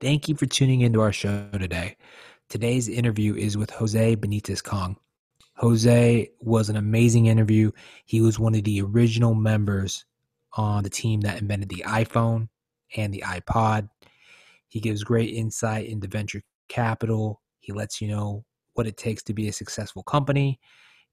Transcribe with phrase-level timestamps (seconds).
[0.00, 1.94] Thank you for tuning into our show today.
[2.48, 4.96] Today's interview is with Jose Benitez Cong.
[5.56, 7.70] Jose was an amazing interview.
[8.06, 10.06] He was one of the original members
[10.54, 12.48] on the team that invented the iPhone
[12.96, 13.90] and the iPod.
[14.68, 16.40] He gives great insight into venture
[16.70, 17.42] capital.
[17.58, 18.42] He lets you know
[18.72, 20.60] what it takes to be a successful company.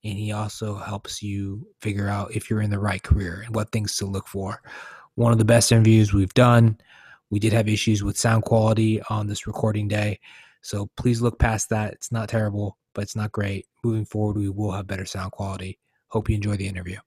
[0.05, 3.73] And he also helps you figure out if you're in the right career and what
[3.73, 4.61] things to look for.
[5.15, 6.77] One of the best interviews we've done.
[7.29, 10.19] We did have issues with sound quality on this recording day.
[10.61, 11.93] So please look past that.
[11.93, 13.67] It's not terrible, but it's not great.
[13.83, 15.79] Moving forward, we will have better sound quality.
[16.09, 16.97] Hope you enjoy the interview.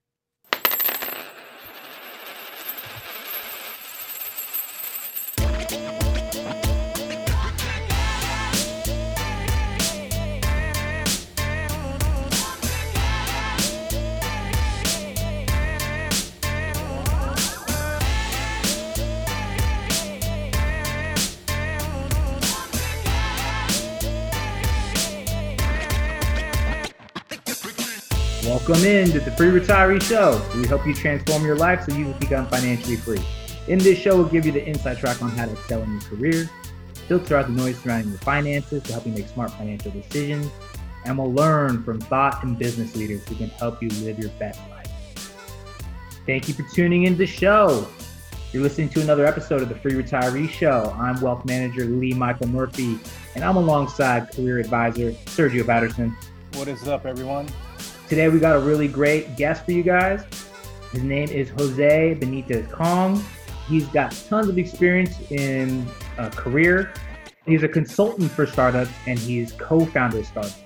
[28.85, 30.41] In to the Free Retiree Show.
[30.57, 33.21] We help you transform your life so you can become financially free.
[33.69, 36.01] In this show, we'll give you the inside track on how to excel in your
[36.01, 36.51] career,
[37.07, 40.51] filter out the noise surrounding your finances to help you make smart financial decisions,
[41.05, 44.59] and we'll learn from thought and business leaders who can help you live your best
[44.71, 44.87] life.
[46.25, 47.87] Thank you for tuning in to the show.
[48.53, 50.97] You're listening to another episode of the Free Retiree Show.
[50.99, 52.99] I'm Wealth Manager Lee Michael Murphy,
[53.35, 56.17] and I'm alongside Career Advisor Sergio Batterson.
[56.55, 57.47] What is up, everyone?
[58.11, 60.25] Today we got a really great guest for you guys.
[60.91, 63.23] His name is Jose Benitez Cong.
[63.69, 65.87] He's got tons of experience in
[66.19, 66.93] a career.
[67.47, 70.59] He's a consultant for startups and he's co-founder of startups.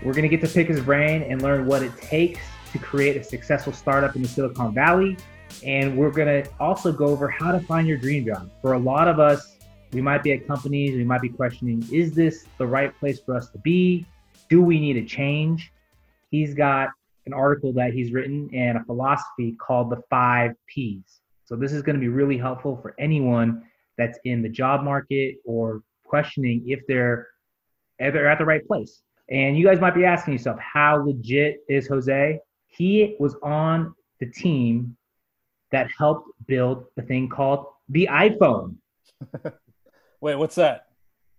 [0.00, 2.38] We're gonna get to pick his brain and learn what it takes
[2.70, 5.16] to create a successful startup in the Silicon Valley.
[5.64, 8.48] And we're gonna also go over how to find your dream job.
[8.62, 9.56] For a lot of us,
[9.90, 13.34] we might be at companies, we might be questioning, is this the right place for
[13.34, 14.06] us to be?
[14.48, 15.72] Do we need a change?
[16.30, 16.88] He's got
[17.26, 21.20] an article that he's written and a philosophy called the five P's.
[21.44, 23.62] So this is going to be really helpful for anyone
[23.98, 27.28] that's in the job market or questioning if they're
[27.98, 29.02] they're at the right place.
[29.30, 32.38] And you guys might be asking yourself, how legit is Jose?
[32.68, 34.96] He was on the team
[35.72, 38.76] that helped build the thing called the iPhone.
[40.20, 40.86] Wait, what's that?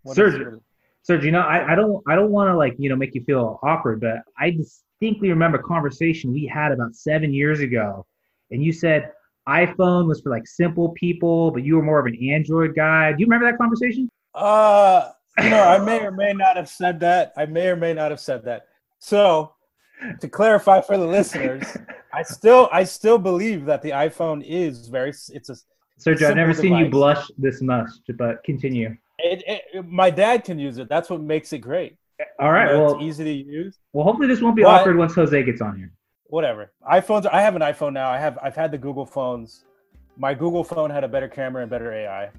[0.03, 0.59] What Serge,
[1.07, 3.23] Serge, you know, I, I don't I don't want to like, you know, make you
[3.23, 8.05] feel awkward, but I distinctly remember a conversation we had about seven years ago.
[8.51, 9.13] And you said
[9.47, 13.13] iPhone was for like simple people, but you were more of an Android guy.
[13.13, 14.09] Do you remember that conversation?
[14.35, 17.31] Uh you know, I may or may not have said that.
[17.37, 18.63] I may or may not have said that.
[18.99, 19.53] So
[20.19, 21.63] to clarify for the listeners,
[22.11, 25.55] I still I still believe that the iPhone is very it's a
[25.97, 26.61] Sergio, I've never device.
[26.61, 28.97] seen you blush this much, but continue.
[29.19, 30.89] It, it, my dad can use it.
[30.89, 31.97] That's what makes it great.
[32.39, 32.71] All right.
[32.71, 33.77] You know, well, it's easy to use.
[33.93, 35.91] Well, hopefully this won't be but, awkward once Jose gets on here.
[36.25, 36.71] Whatever.
[36.91, 37.25] iPhones.
[37.31, 38.09] I have an iPhone now.
[38.09, 38.37] I have.
[38.41, 39.65] I've had the Google phones.
[40.17, 42.29] My Google phone had a better camera and better AI.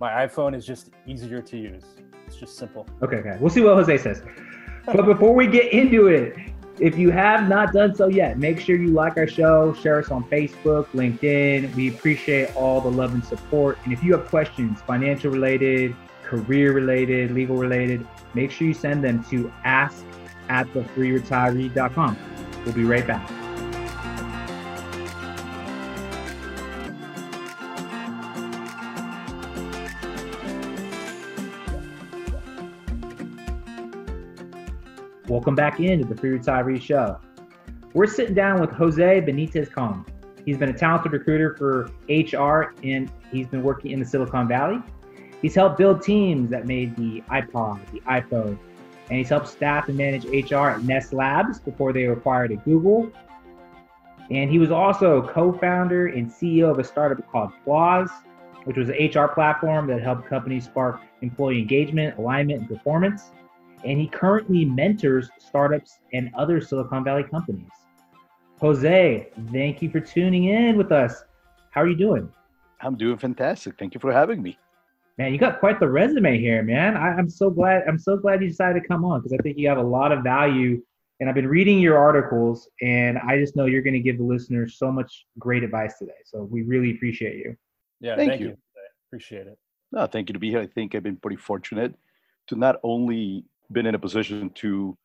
[0.00, 1.84] My iPhone is just easier to use.
[2.26, 2.86] It's just simple.
[3.02, 3.16] Okay.
[3.16, 3.36] Okay.
[3.40, 4.22] We'll see what Jose says.
[4.86, 6.36] but before we get into it,
[6.80, 10.10] if you have not done so yet, make sure you like our show, share us
[10.10, 11.74] on Facebook, LinkedIn.
[11.74, 13.78] We appreciate all the love and support.
[13.84, 19.04] And if you have questions, financial related, career related, legal related, make sure you send
[19.04, 20.04] them to ask
[20.48, 22.16] at thefreeretiree.com.
[22.64, 23.39] We'll be right back.
[35.30, 37.20] Welcome back into the Free Retiree Show.
[37.94, 40.04] We're sitting down with Jose Benitez Cong.
[40.44, 44.82] He's been a talented recruiter for HR and he's been working in the Silicon Valley.
[45.40, 48.58] He's helped build teams that made the iPod, the iPhone,
[49.08, 52.64] and he's helped staff and manage HR at Nest Labs before they were acquired at
[52.64, 53.12] Google.
[54.32, 58.10] And he was also co-founder and CEO of a startup called Plause,
[58.64, 63.30] which was an HR platform that helped companies spark employee engagement, alignment, and performance
[63.84, 67.68] and he currently mentors startups and other Silicon Valley companies.
[68.60, 71.24] Jose, thank you for tuning in with us.
[71.70, 72.30] How are you doing?
[72.80, 73.78] I'm doing fantastic.
[73.78, 74.58] Thank you for having me.
[75.18, 76.96] Man, you got quite the resume here, man.
[76.96, 77.84] I, am so glad.
[77.86, 80.12] I'm so glad you decided to come on because I think you have a lot
[80.12, 80.82] of value.
[81.20, 84.24] And I've been reading your articles, and I just know you're going to give the
[84.24, 86.12] listeners so much great advice today.
[86.24, 87.54] So we really appreciate you.
[88.00, 88.48] Yeah, thank, thank you.
[88.48, 88.56] you.
[89.08, 89.58] Appreciate it.
[89.92, 90.60] No, thank you to be here.
[90.60, 91.94] I think I've been pretty fortunate
[92.46, 94.96] to not only been in a position to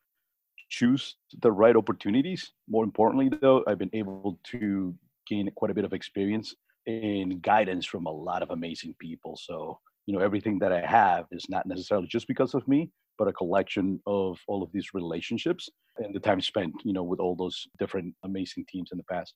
[0.68, 2.52] choose the right opportunities.
[2.68, 4.94] More importantly, though, I've been able to
[5.28, 6.54] gain quite a bit of experience
[6.86, 9.36] and guidance from a lot of amazing people.
[9.40, 13.28] So you know everything that i have is not necessarily just because of me but
[13.28, 15.68] a collection of all of these relationships
[15.98, 19.34] and the time spent you know with all those different amazing teams in the past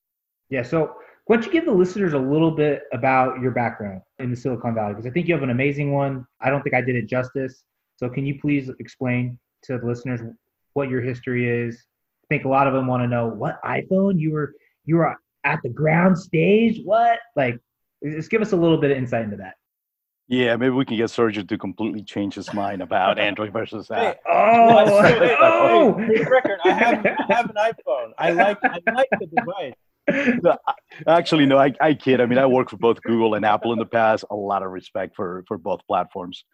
[0.49, 0.93] yeah so
[1.27, 4.75] why don't you give the listeners a little bit about your background in the silicon
[4.75, 7.06] valley because i think you have an amazing one i don't think i did it
[7.06, 7.65] justice
[8.00, 10.20] so can you please explain to the listeners
[10.73, 11.85] what your history is
[12.25, 14.55] i think a lot of them want to know what iphone you were
[14.87, 15.14] you were
[15.44, 17.58] at the ground stage what like
[18.02, 19.55] just give us a little bit of insight into that
[20.32, 24.20] yeah, maybe we can get Sergio to completely change his mind about Android versus that.
[24.29, 25.99] oh, hey, oh.
[25.99, 28.12] hey, for the record, I have, I have an iPhone.
[28.17, 29.75] I like I like the device.
[30.43, 30.56] No,
[31.08, 32.20] Actually, no, I, I kid.
[32.20, 34.25] I mean, I worked for both Google and Apple in the past.
[34.31, 36.44] A lot of respect for for both platforms.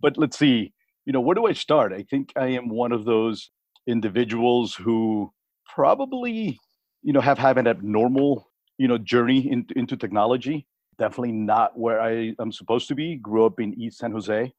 [0.00, 0.72] But let's see,
[1.10, 1.92] you know, where do I start?
[1.92, 3.50] I think I am one of those
[3.88, 5.32] individuals who
[5.66, 6.56] probably,
[7.02, 8.48] you know, have had an abnormal,
[8.78, 10.68] you know, journey in, into technology.
[11.00, 13.16] Definitely not where I am supposed to be.
[13.16, 14.52] Grew up in East San Jose,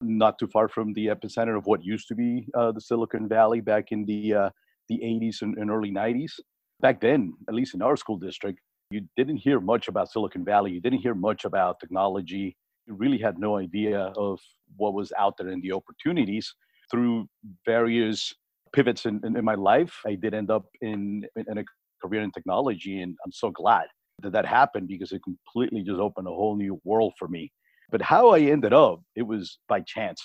[0.00, 3.60] not too far from the epicenter of what used to be uh, the Silicon Valley
[3.60, 4.50] back in the uh,
[4.88, 6.40] the 80s and, and early 90s.
[6.80, 10.70] Back then, at least in our school district, you didn't hear much about Silicon Valley.
[10.70, 12.56] You didn't hear much about technology.
[12.88, 14.40] Really had no idea of
[14.76, 16.54] what was out there and the opportunities
[16.90, 17.28] through
[17.64, 18.34] various
[18.72, 19.94] pivots in, in, in my life.
[20.06, 21.64] I did end up in, in a
[22.02, 23.86] career in technology, and I'm so glad
[24.22, 27.52] that that happened because it completely just opened a whole new world for me.
[27.90, 30.20] But how I ended up, it was by chance.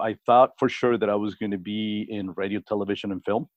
[0.00, 3.48] I thought for sure that I was going to be in radio, television, and film.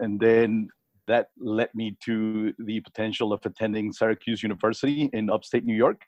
[0.00, 0.68] And then
[1.06, 6.02] that led me to the potential of attending Syracuse University in upstate New York.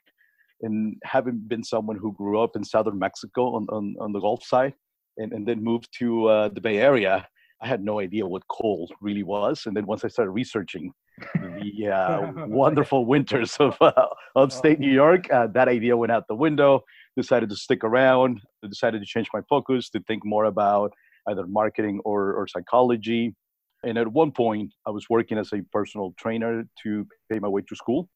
[0.61, 4.43] And having been someone who grew up in southern Mexico on, on, on the Gulf
[4.43, 4.73] side
[5.17, 7.27] and, and then moved to uh, the Bay Area,
[7.61, 9.65] I had no idea what cold really was.
[9.65, 10.91] And then once I started researching
[11.33, 13.91] the uh, wonderful winters of uh,
[14.35, 16.83] upstate New York, uh, that idea went out the window.
[17.15, 18.41] Decided to stick around.
[18.69, 20.91] Decided to change my focus to think more about
[21.29, 23.35] either marketing or, or psychology.
[23.83, 27.61] And at one point, I was working as a personal trainer to pay my way
[27.67, 28.09] through school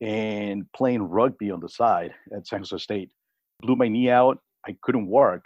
[0.00, 3.10] and playing rugby on the side at San Jose State.
[3.62, 4.38] Blew my knee out.
[4.66, 5.44] I couldn't work.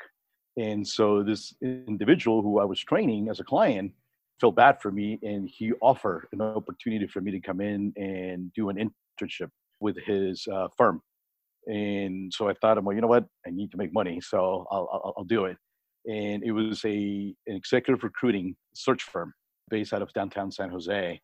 [0.56, 3.92] And so this individual who I was training as a client
[4.40, 8.52] felt bad for me and he offered an opportunity for me to come in and
[8.54, 9.50] do an internship
[9.80, 11.00] with his uh, firm.
[11.66, 13.26] And so I thought, well, you know what?
[13.46, 15.56] I need to make money, so I'll, I'll, I'll do it.
[16.06, 19.34] And it was a an executive recruiting search firm
[19.68, 21.20] based out of downtown San Jose.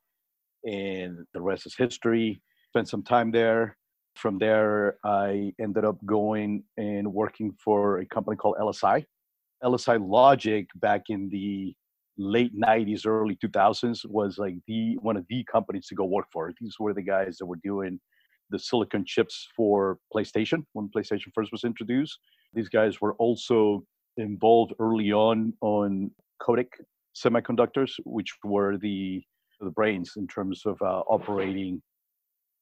[0.65, 2.43] And the rest is history.
[2.77, 3.75] Spent some time there.
[4.17, 9.03] From there, I ended up going and working for a company called LSI.
[9.65, 11.75] LSI Logic back in the
[12.19, 16.53] late 90s, early 2000s was like the one of the companies to go work for.
[16.61, 17.99] These were the guys that were doing
[18.51, 22.19] the silicon chips for PlayStation when PlayStation first was introduced.
[22.53, 23.85] These guys were also
[24.19, 26.11] involved early on on
[26.43, 26.79] Kodak
[27.17, 29.23] semiconductors, which were the
[29.61, 31.81] the brains in terms of uh, operating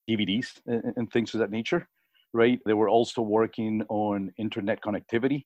[0.09, 1.89] DVDs and, and things of that nature.
[2.33, 2.59] Right?
[2.67, 5.45] They were also working on internet connectivity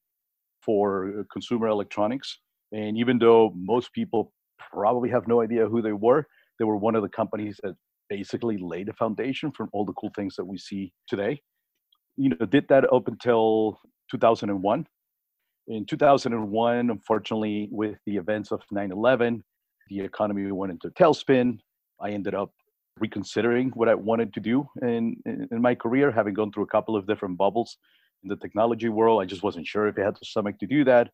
[0.63, 2.39] for uh, consumer electronics.
[2.73, 4.33] And even though most people
[4.73, 6.27] probably have no idea who they were,
[6.59, 7.75] they were one of the companies that
[8.09, 11.41] basically laid the foundation for all the cool things that we see today.
[12.17, 14.87] You know, did that up until 2001.
[15.69, 19.45] In 2001, unfortunately, with the events of 9 11,
[19.91, 21.59] the economy went into a tailspin.
[22.01, 22.53] I ended up
[23.01, 26.97] reconsidering what I wanted to do in, in, my career, having gone through a couple
[26.97, 27.77] of different bubbles
[28.23, 29.23] in the technology world.
[29.23, 31.11] I just wasn't sure if I had the stomach to do that.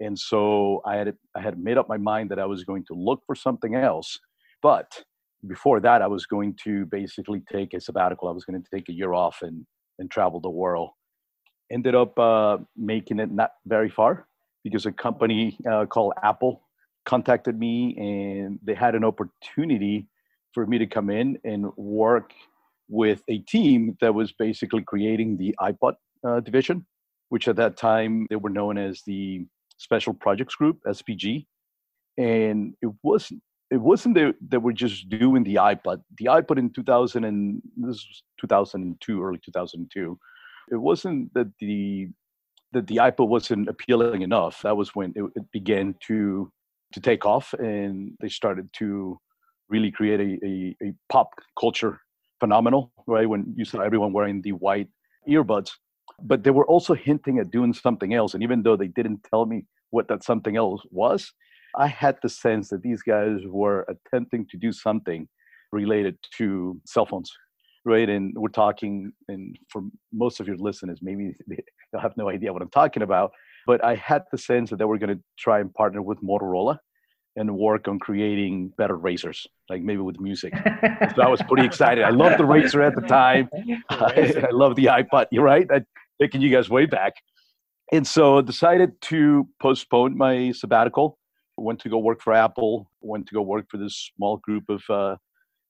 [0.00, 2.94] And so I had I had made up my mind that I was going to
[2.94, 4.18] look for something else.
[4.62, 5.04] But
[5.46, 8.28] before that, I was going to basically take a sabbatical.
[8.28, 9.66] I was going to take a year off and
[9.98, 10.90] and travel the world.
[11.70, 14.26] Ended up uh, making it not very far
[14.64, 16.62] because a company uh, called Apple
[17.04, 20.06] contacted me and they had an opportunity
[20.54, 22.32] for me to come in and work
[22.88, 25.94] with a team that was basically creating the iPod
[26.26, 26.86] uh, division,
[27.28, 31.46] which at that time they were known as the Special Projects Group (SPG),
[32.16, 36.02] and it wasn't it wasn't that they were just doing the iPod.
[36.16, 40.18] The iPod in 2000 and this was 2002, early 2002.
[40.72, 42.08] It wasn't that the
[42.72, 44.62] that the iPod wasn't appealing enough.
[44.62, 46.50] That was when it, it began to
[46.92, 49.20] to take off, and they started to
[49.68, 52.00] really create a, a, a pop culture
[52.40, 52.92] phenomenal.
[53.06, 54.88] Right when you saw everyone wearing the white
[55.28, 55.70] earbuds,
[56.22, 58.34] but they were also hinting at doing something else.
[58.34, 61.32] And even though they didn't tell me what that something else was,
[61.76, 65.28] I had the sense that these guys were attempting to do something
[65.72, 67.30] related to cell phones,
[67.84, 68.08] right?
[68.08, 69.82] And we're talking, and for
[70.12, 73.32] most of your listeners, maybe they, they'll have no idea what I'm talking about.
[73.66, 76.78] But I had the sense that they were going to try and partner with Motorola
[77.38, 80.52] and work on creating better RAZRs, like maybe with music.
[81.14, 82.02] so I was pretty excited.
[82.04, 83.48] I loved the RAZR at the time.
[83.88, 85.26] I, I love the iPod.
[85.30, 85.66] You're right.
[85.70, 85.82] I,
[86.20, 87.14] taking you guys way back.
[87.92, 91.16] And so I decided to postpone my sabbatical.
[91.56, 92.90] Went to go work for Apple.
[93.00, 95.16] Went to go work for this small group of uh,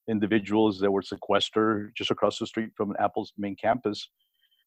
[0.08, 4.08] individuals that were sequestered just across the street from Apple's main campus,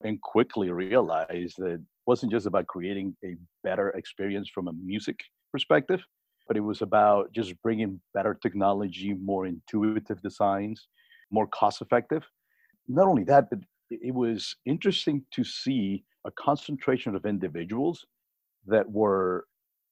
[0.03, 5.17] and quickly realized that it wasn't just about creating a better experience from a music
[5.51, 6.01] perspective,
[6.47, 10.87] but it was about just bringing better technology, more intuitive designs,
[11.31, 12.23] more cost effective.
[12.87, 18.05] Not only that, but it was interesting to see a concentration of individuals
[18.67, 19.45] that were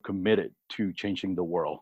[0.03, 1.79] committed to changing the world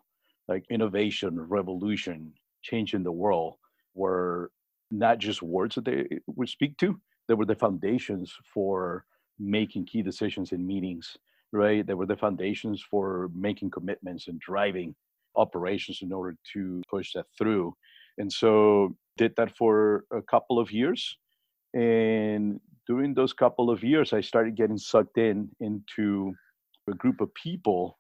[0.48, 2.34] like innovation revolution
[2.64, 3.56] changing the world
[3.94, 4.52] were
[4.92, 9.06] not just words that they would speak to they were the foundations for
[9.40, 11.16] making key decisions in meetings
[11.52, 14.96] right they were the foundations for making commitments and driving
[15.36, 17.74] operations in order to push that through
[18.18, 21.18] and so did that for a couple of years
[21.74, 26.34] and during those couple of years, I started getting sucked in into
[26.90, 28.00] a group of people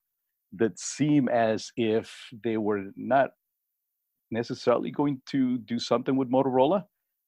[0.53, 3.31] that seem as if they were not
[4.31, 6.85] necessarily going to do something with Motorola.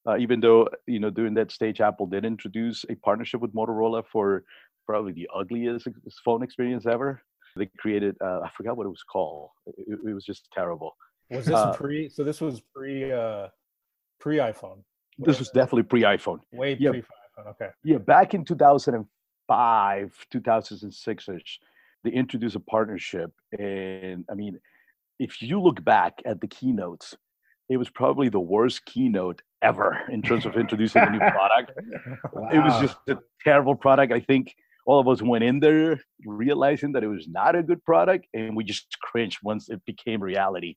[0.07, 4.03] Uh, even though you know during that stage, Apple did introduce a partnership with Motorola
[4.09, 4.45] for
[4.89, 5.87] probably the ugliest
[6.25, 7.21] phone experience ever.
[7.55, 9.49] They created uh, I forgot what it was called.
[9.65, 10.95] It, it was just terrible.
[11.29, 12.09] Was this uh, pre?
[12.09, 13.47] So this was pre uh,
[14.19, 14.79] pre iPhone
[15.19, 16.39] this was definitely pre iPhone.
[16.51, 16.91] Way yeah.
[16.91, 17.47] pre iPhone.
[17.49, 17.69] Okay.
[17.83, 21.59] Yeah, back in 2005, 2006 ish,
[22.03, 24.59] they introduced a partnership, and I mean,
[25.19, 27.15] if you look back at the keynotes,
[27.69, 31.71] it was probably the worst keynote ever in terms of introducing a new product.
[32.33, 32.49] wow.
[32.51, 34.11] It was just a terrible product.
[34.11, 34.55] I think
[34.89, 38.55] all of us went in there realizing that it was not a good product, and
[38.55, 40.73] we just cringed once it became reality.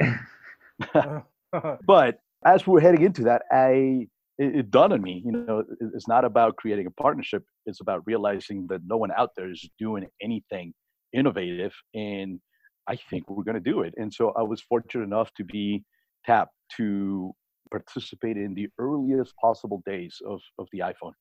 [1.86, 5.62] but as we are heading into that, I it, it dawned on me, you know,
[5.94, 7.44] it's not about creating a partnership.
[7.64, 10.74] It's about realizing that no one out there is doing anything
[11.12, 12.40] innovative, and
[12.88, 13.94] I think we're going to do it.
[13.96, 15.84] And so I was fortunate enough to be
[16.26, 17.30] tapped to
[17.70, 21.12] participate in the earliest possible days of, of the iPhone.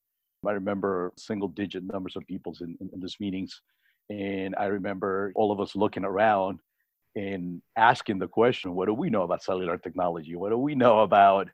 [0.48, 3.62] I remember single digit numbers of people in, in, in these meetings.
[4.10, 6.60] And I remember all of us looking around
[7.16, 10.36] and asking the question, what do we know about cellular technology?
[10.36, 11.50] What do we know about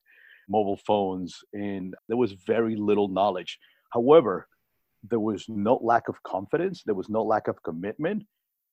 [0.47, 1.43] mobile phones?
[1.53, 3.59] And there was very little knowledge.
[3.91, 4.47] However,
[5.03, 8.23] there was no lack of confidence, there was no lack of commitment,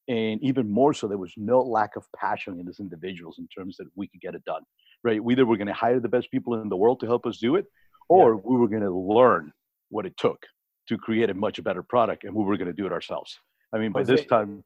[0.09, 3.77] and even more so, there was no lack of passion in these individuals in terms
[3.79, 4.63] that we could get it done.
[5.03, 5.21] Right?
[5.29, 7.57] Either we're going to hire the best people in the world to help us do
[7.57, 7.67] it,
[8.09, 8.41] or yeah.
[8.45, 9.53] we were going to learn
[9.91, 10.45] what it took
[10.89, 13.39] to create a much better product, and we were going to do it ourselves.
[13.73, 14.63] I mean, by this time,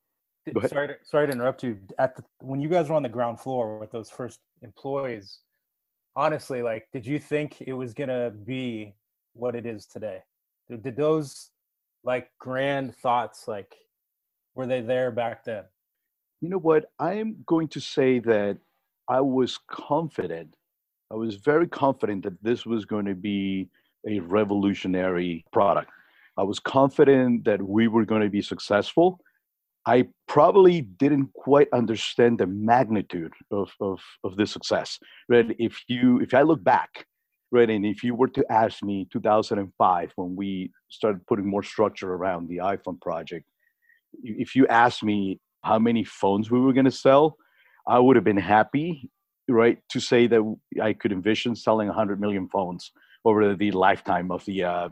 [0.67, 1.79] sorry to, sorry to interrupt you.
[1.99, 5.41] At the, when you guys were on the ground floor with those first employees,
[6.17, 8.95] honestly, like, did you think it was gonna be
[9.35, 10.23] what it is today?
[10.69, 11.51] Did, did those
[12.05, 13.75] like grand thoughts like
[14.55, 15.65] were they there back then?
[16.41, 16.91] You know what?
[16.99, 18.59] I'm going to say that
[19.09, 20.55] I was confident.
[21.11, 23.69] I was very confident that this was going to be
[24.07, 25.91] a revolutionary product.
[26.37, 29.21] I was confident that we were going to be successful
[29.89, 34.99] I probably didn't quite understand the magnitude of, of, of this success.
[35.31, 35.49] Right?
[35.49, 35.65] Mm-hmm.
[35.65, 37.07] If you if I look back,
[37.51, 42.13] right, and if you were to ask me 2005 when we started putting more structure
[42.13, 43.47] around the iPhone project,
[44.23, 47.39] if you asked me how many phones we were going to sell,
[47.87, 49.11] I would have been happy,
[49.49, 52.93] right, to say that I could envision selling 100 million phones
[53.29, 54.89] over the lifetime of the uh,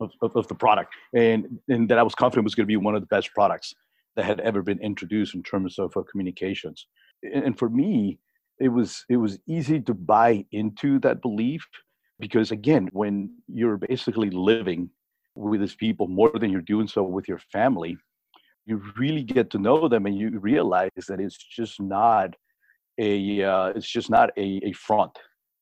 [0.00, 2.76] of, of, of, the product, and and that I was confident was going to be
[2.76, 3.74] one of the best products
[4.16, 6.86] that had ever been introduced in terms of uh, communications.
[7.22, 8.18] And, and for me,
[8.58, 11.66] it was it was easy to buy into that belief
[12.18, 14.90] because again, when you're basically living
[15.34, 17.96] with these people more than you're doing so with your family,
[18.64, 22.34] you really get to know them and you realize that it's just not
[22.98, 25.12] a uh, it's just not a, a front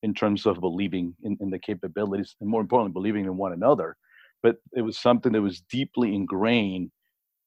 [0.05, 3.97] in terms of believing in, in the capabilities and more importantly believing in one another
[4.43, 6.91] but it was something that was deeply ingrained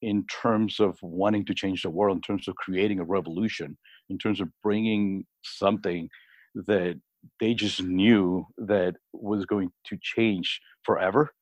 [0.03, 3.77] in terms of wanting to change the world, in terms of creating a revolution,
[4.09, 6.09] in terms of bringing something
[6.55, 6.99] that
[7.41, 11.33] they just knew that was going to change forever.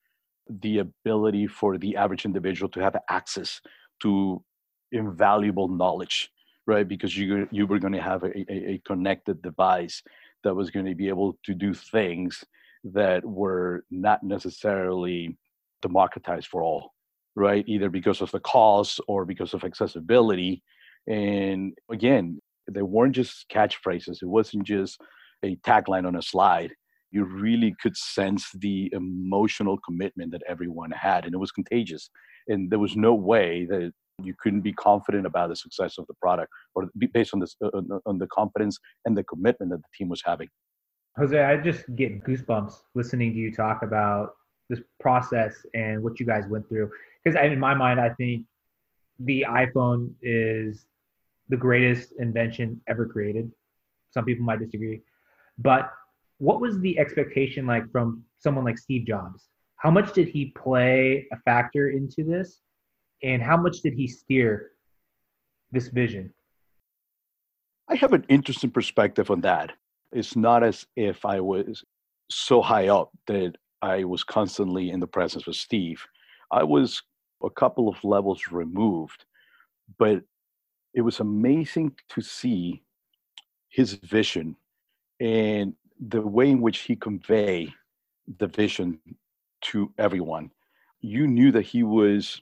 [0.49, 3.61] The ability for the average individual to have access
[4.03, 4.43] to
[4.91, 6.31] invaluable knowledge,
[6.67, 6.87] right?
[6.87, 10.03] Because you you were going to have a, a, a connected device
[10.47, 12.41] that was going to be able to do things
[12.85, 15.37] that were not necessarily
[15.81, 16.93] democratized for all,
[17.35, 17.65] right?
[17.67, 20.63] Either because of the cost or because of accessibility.
[21.05, 22.39] And again,
[22.71, 24.21] they weren't just catchphrases.
[24.21, 25.01] It wasn't just
[25.43, 26.71] a tagline on a slide.
[27.11, 32.09] You really could sense the emotional commitment that everyone had, and it was contagious.
[32.47, 33.91] And there was no way that
[34.23, 37.69] you couldn't be confident about the success of the product or based on this uh,
[38.05, 40.49] on the confidence and the commitment that the team was having.
[41.17, 44.31] Jose i just get goosebumps listening to you talk about
[44.69, 46.89] this process and what you guys went through.
[47.23, 48.45] Because in my mind i think
[49.19, 50.85] the iphone is
[51.49, 53.51] the greatest invention ever created.
[54.11, 55.01] Some people might disagree.
[55.57, 55.91] But
[56.39, 59.47] what was the expectation like from someone like steve jobs?
[59.77, 62.61] How much did he play a factor into this
[63.23, 64.71] and how much did he steer
[65.71, 66.33] this vision?
[67.89, 69.73] I have an interesting perspective on that.
[70.11, 71.83] It's not as if I was
[72.29, 76.05] so high up that I was constantly in the presence of Steve.
[76.51, 77.01] I was
[77.43, 79.25] a couple of levels removed,
[79.97, 80.23] but
[80.93, 82.83] it was amazing to see
[83.69, 84.55] his vision
[85.19, 87.73] and the way in which he convey
[88.39, 88.99] the vision
[89.61, 90.51] to everyone.
[91.01, 92.41] You knew that he was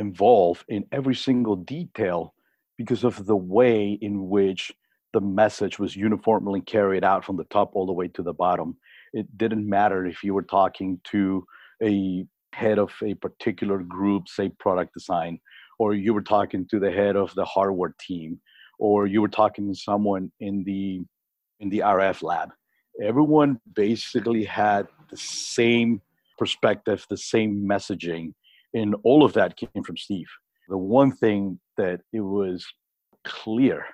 [0.00, 2.34] involved in every single detail
[2.78, 4.72] because of the way in which
[5.12, 8.76] the message was uniformly carried out from the top all the way to the bottom.
[9.12, 11.44] It didn't matter if you were talking to
[11.82, 15.38] a head of a particular group, say product design,
[15.78, 18.40] or you were talking to the head of the hardware team,
[18.78, 21.00] or you were talking to someone in the
[21.60, 22.50] in the RF lab.
[23.02, 26.00] Everyone basically had the same
[26.38, 28.32] perspective, the same messaging,
[28.74, 30.28] and all of that came from Steve.
[30.68, 32.66] The one thing that it was
[33.24, 33.84] clear,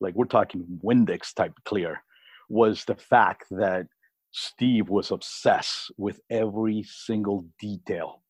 [0.00, 2.02] like we're talking Windex type clear,
[2.48, 3.86] was the fact that
[4.32, 8.22] Steve was obsessed with every single detail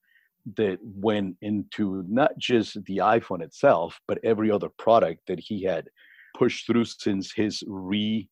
[0.57, 5.89] that went into not just the iPhone itself, but every other product that he had
[6.37, 8.29] pushed through since his re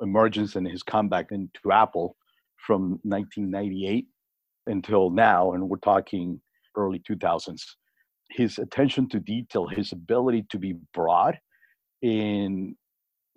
[0.00, 2.16] emergence and his comeback into Apple
[2.58, 4.06] from 1998
[4.66, 5.52] until now.
[5.52, 6.40] And we're talking
[6.76, 7.62] early 2000s.
[8.30, 11.38] His attention to detail, his ability to be broad
[12.02, 12.76] in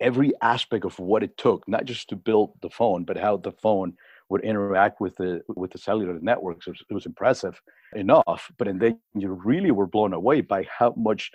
[0.00, 3.52] every aspect of what it took, not just to build the phone, but how the
[3.52, 3.94] phone
[4.30, 6.66] would interact with the with the cellular networks.
[6.66, 7.60] It was, it was impressive
[7.94, 11.30] enough, but and then you really were blown away by how much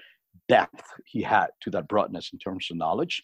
[0.49, 3.23] depth he had to that broadness in terms of knowledge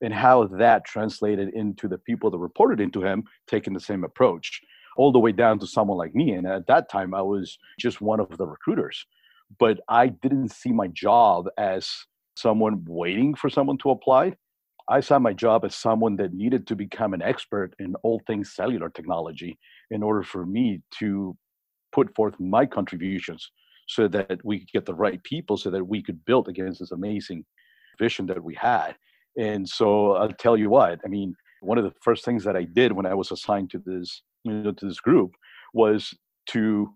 [0.00, 4.60] and how that translated into the people that reported into him taking the same approach
[4.96, 6.32] all the way down to someone like me.
[6.32, 9.06] And at that time, I was just one of the recruiters.
[9.58, 11.90] But I didn't see my job as
[12.36, 14.34] someone waiting for someone to apply.
[14.88, 18.54] I saw my job as someone that needed to become an expert in all things
[18.54, 19.58] cellular technology
[19.90, 21.36] in order for me to
[21.92, 23.50] put forth my contributions
[23.86, 26.90] so that we could get the right people so that we could build against this
[26.92, 27.44] amazing
[27.98, 28.94] vision that we had.
[29.38, 32.64] And so I'll tell you what, I mean, one of the first things that I
[32.64, 35.32] did when I was assigned to this you know, to this group
[35.72, 36.14] was
[36.50, 36.88] to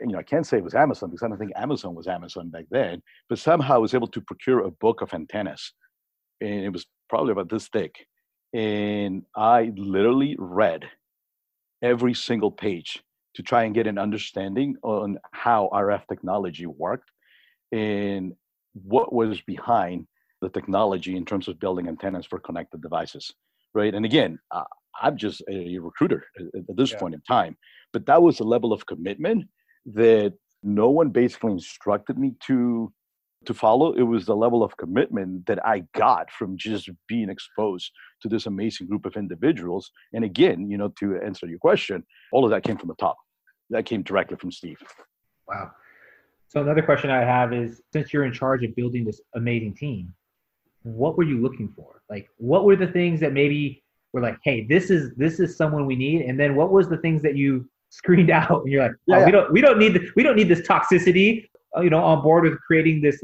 [0.00, 2.50] you know, I can't say it was Amazon because I don't think Amazon was Amazon
[2.50, 5.72] back then, but somehow I was able to procure a book of antennas.
[6.40, 7.94] And it was probably about this thick.
[8.52, 10.84] And I literally read
[11.82, 13.02] every single page
[13.34, 17.10] to try and get an understanding on how RF technology worked
[17.70, 18.34] and
[18.74, 20.06] what was behind
[20.40, 23.32] the technology in terms of building antennas for connected devices.
[23.74, 23.94] Right.
[23.94, 24.64] And again, uh,
[25.00, 26.98] I'm just a recruiter at, this yeah.
[26.98, 27.56] point in time.
[27.92, 29.44] But that was a level of commitment
[29.86, 32.92] that no one basically instructed me to
[33.46, 33.92] to follow.
[33.92, 37.90] It was the level of commitment that I got from just being exposed
[38.22, 39.90] to this amazing group of individuals.
[40.12, 43.16] And again, you know, to answer your question, all of that came from the top.
[43.70, 44.78] That came directly from Steve.
[45.48, 45.72] Wow.
[46.48, 50.14] So another question I have is since you're in charge of building this amazing team,
[50.82, 52.02] what were you looking for?
[52.10, 53.81] Like what were the things that maybe
[54.12, 56.22] we're like, hey, this is this is someone we need.
[56.22, 58.62] And then what was the things that you screened out?
[58.62, 60.60] And you're like, oh, yeah, we don't we don't need the, we don't need this
[60.60, 63.22] toxicity, uh, you know, on board with creating this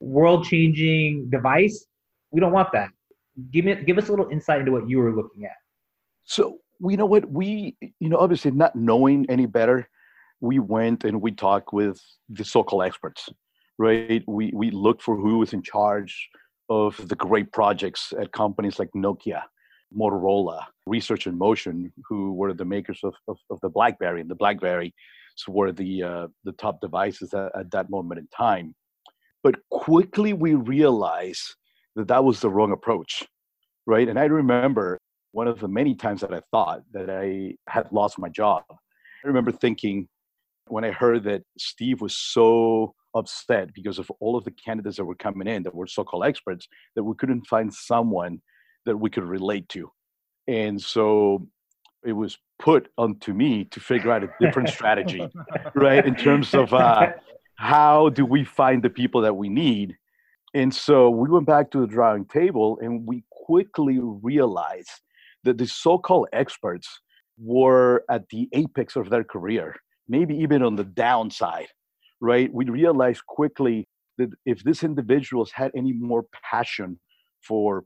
[0.00, 1.86] world changing device.
[2.30, 2.90] We don't want that.
[3.50, 5.56] Give me give us a little insight into what you were looking at.
[6.24, 9.88] So you know what we you know obviously not knowing any better,
[10.40, 12.00] we went and we talked with
[12.30, 13.28] the so-called experts,
[13.78, 14.22] right?
[14.26, 16.30] We we looked for who was in charge
[16.70, 19.42] of the great projects at companies like Nokia
[19.96, 24.34] Motorola, Research in Motion, who were the makers of, of, of the BlackBerry, and the
[24.34, 24.94] BlackBerry
[25.48, 28.74] were the uh, the top devices at, at that moment in time.
[29.42, 31.54] But quickly we realized
[31.96, 33.24] that that was the wrong approach,
[33.86, 34.08] right?
[34.08, 34.98] And I remember
[35.32, 38.64] one of the many times that I thought that I had lost my job.
[38.70, 40.08] I remember thinking,
[40.66, 45.04] when I heard that Steve was so upset because of all of the candidates that
[45.04, 48.40] were coming in that were so-called experts that we couldn't find someone
[48.86, 49.90] that we could relate to.
[50.46, 51.46] And so
[52.04, 55.26] it was put onto me to figure out a different strategy,
[55.74, 56.04] right?
[56.04, 57.12] In terms of uh,
[57.56, 59.96] how do we find the people that we need.
[60.54, 64.90] And so we went back to the drawing table and we quickly realized
[65.44, 67.00] that the so called experts
[67.38, 69.74] were at the apex of their career,
[70.08, 71.68] maybe even on the downside,
[72.20, 72.52] right?
[72.52, 73.86] We realized quickly
[74.18, 76.98] that if these individuals had any more passion
[77.42, 77.84] for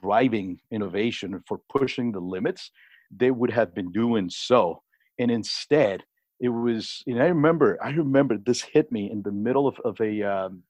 [0.00, 2.70] driving innovation for pushing the limits,
[3.14, 4.82] they would have been doing so.
[5.18, 6.04] And instead,
[6.40, 10.00] it was, and I remember, I remember this hit me in the middle of, of
[10.00, 10.62] a, um,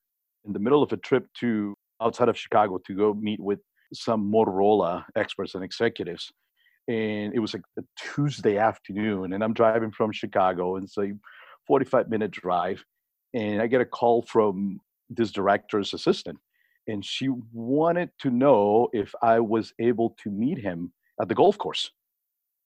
[0.44, 3.60] in the middle of a trip to outside of Chicago to go meet with
[3.94, 6.32] some Motorola experts and executives.
[6.88, 11.12] And it was like a Tuesday afternoon, and I'm driving from Chicago, and it's a
[11.66, 12.84] 45 minute drive.
[13.34, 16.38] And I get a call from this director's assistant,
[16.86, 21.58] and she wanted to know if I was able to meet him at the golf
[21.58, 21.90] course.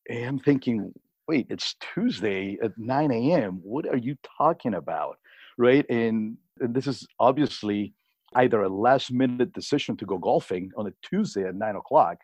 [0.08, 0.92] And I'm thinking,
[1.28, 3.60] wait, it's Tuesday at 9 a.m.
[3.62, 5.18] What are you talking about?
[5.58, 5.88] Right.
[5.90, 7.94] And, and this is obviously
[8.34, 12.18] either a last minute decision to go golfing on a Tuesday at nine o'clock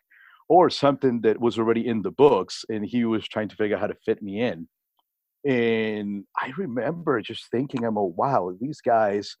[0.49, 3.81] or something that was already in the books and he was trying to figure out
[3.81, 4.67] how to fit me in.
[5.45, 9.35] And I remember just thinking, I'm, oh, wow, these guys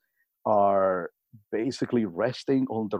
[0.45, 1.11] are
[1.51, 2.97] basically resting on the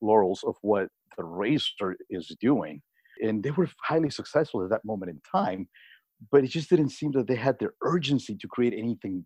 [0.00, 2.80] laurels of what the RAZR is doing.
[3.22, 5.68] And they were highly successful at that moment in time
[6.30, 9.24] but it just didn't seem that they had the urgency to create anything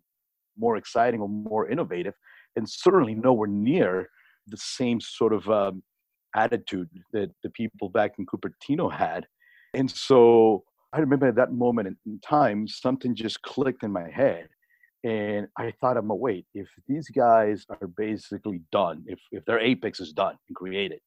[0.57, 2.13] more exciting or more innovative
[2.55, 4.09] and certainly nowhere near
[4.47, 5.83] the same sort of um,
[6.35, 9.25] attitude that the people back in cupertino had.
[9.73, 14.47] And so i remember at that moment in time something just clicked in my head
[15.05, 19.59] and i thought i'm a wait if these guys are basically done if, if their
[19.59, 20.99] apex is done and created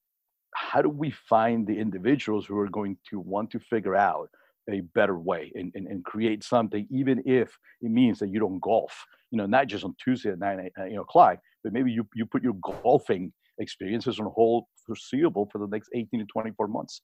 [0.54, 4.30] how do we find the individuals who are going to want to figure out
[4.70, 8.60] a better way and, and, and create something, even if it means that you don't
[8.60, 11.90] golf, you know, not just on Tuesday at 9 uh, you know, o'clock, but maybe
[11.90, 16.68] you, you put your golfing experiences on hold foreseeable for the next 18 to 24
[16.68, 17.02] months.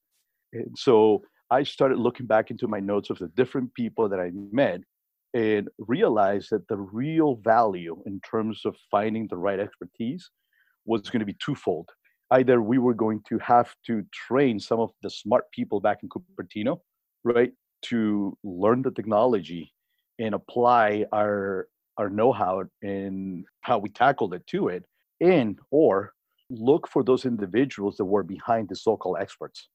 [0.53, 4.31] And so I started looking back into my notes of the different people that I
[4.53, 4.81] met
[5.35, 10.31] and realized that the real value in terms of finding the right expertise
[10.87, 11.91] was going to be twofold.
[12.31, 16.09] Either we were going to have to train some of the smart people back in
[16.09, 16.79] Cupertino,
[17.25, 19.73] right, to learn the technology
[20.19, 24.85] and apply our our know-how and how we tackled it to it,
[25.21, 26.13] and or
[26.51, 29.69] look for those individuals that were behind the so-called experts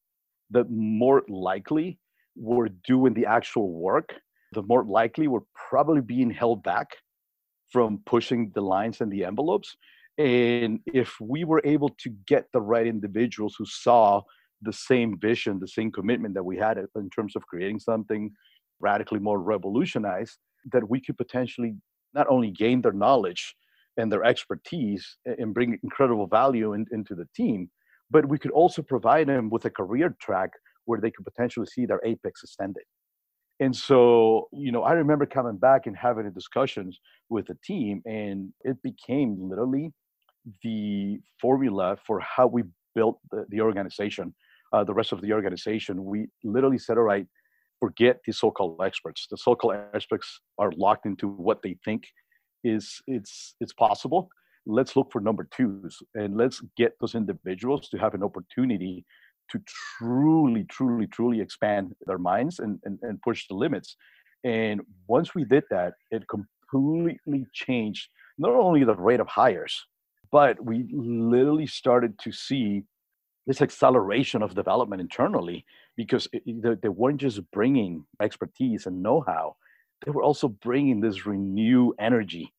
[0.52, 1.98] that more likely
[2.36, 4.16] were doing the actual work,
[4.54, 6.88] the more likely we're probably being held back
[7.72, 9.76] from pushing the lines and the envelopes
[10.20, 14.22] and if we were able to get the right individuals who saw
[14.62, 18.30] the same vision, the same commitment that we had in terms of creating something
[18.82, 20.38] radically more revolutionized,
[20.74, 21.74] that we could potentially
[22.14, 23.56] not only gain their knowledge
[23.96, 27.70] and their expertise and bring incredible value in, into the team,
[28.12, 30.50] but we could also provide them with a career track
[30.84, 32.84] where they could potentially see their apex extended.
[33.60, 38.54] And so, you know, I remember coming back and having discussions with the team, and
[38.64, 39.92] it became literally
[40.64, 42.64] the formula for how we
[42.96, 44.34] built the, the organization,
[44.72, 47.28] uh, the rest of the organization, we literally said, all right,
[47.80, 49.28] forget the so-called experts.
[49.30, 52.04] The so-called experts are locked into what they think
[52.64, 54.30] is it's it's possible.
[54.66, 59.06] Let's look for number twos and let's get those individuals to have an opportunity
[59.52, 59.62] to
[59.98, 63.96] truly, truly, truly expand their minds and, and, and push the limits.
[64.44, 68.08] And once we did that, it completely changed
[68.38, 69.86] not only the rate of hires,
[70.32, 72.84] but we literally started to see
[73.48, 75.66] this acceleration of development internally
[75.98, 79.56] because it, they weren't just bringing expertise and know-how
[80.06, 82.54] they were also bringing this renewed energy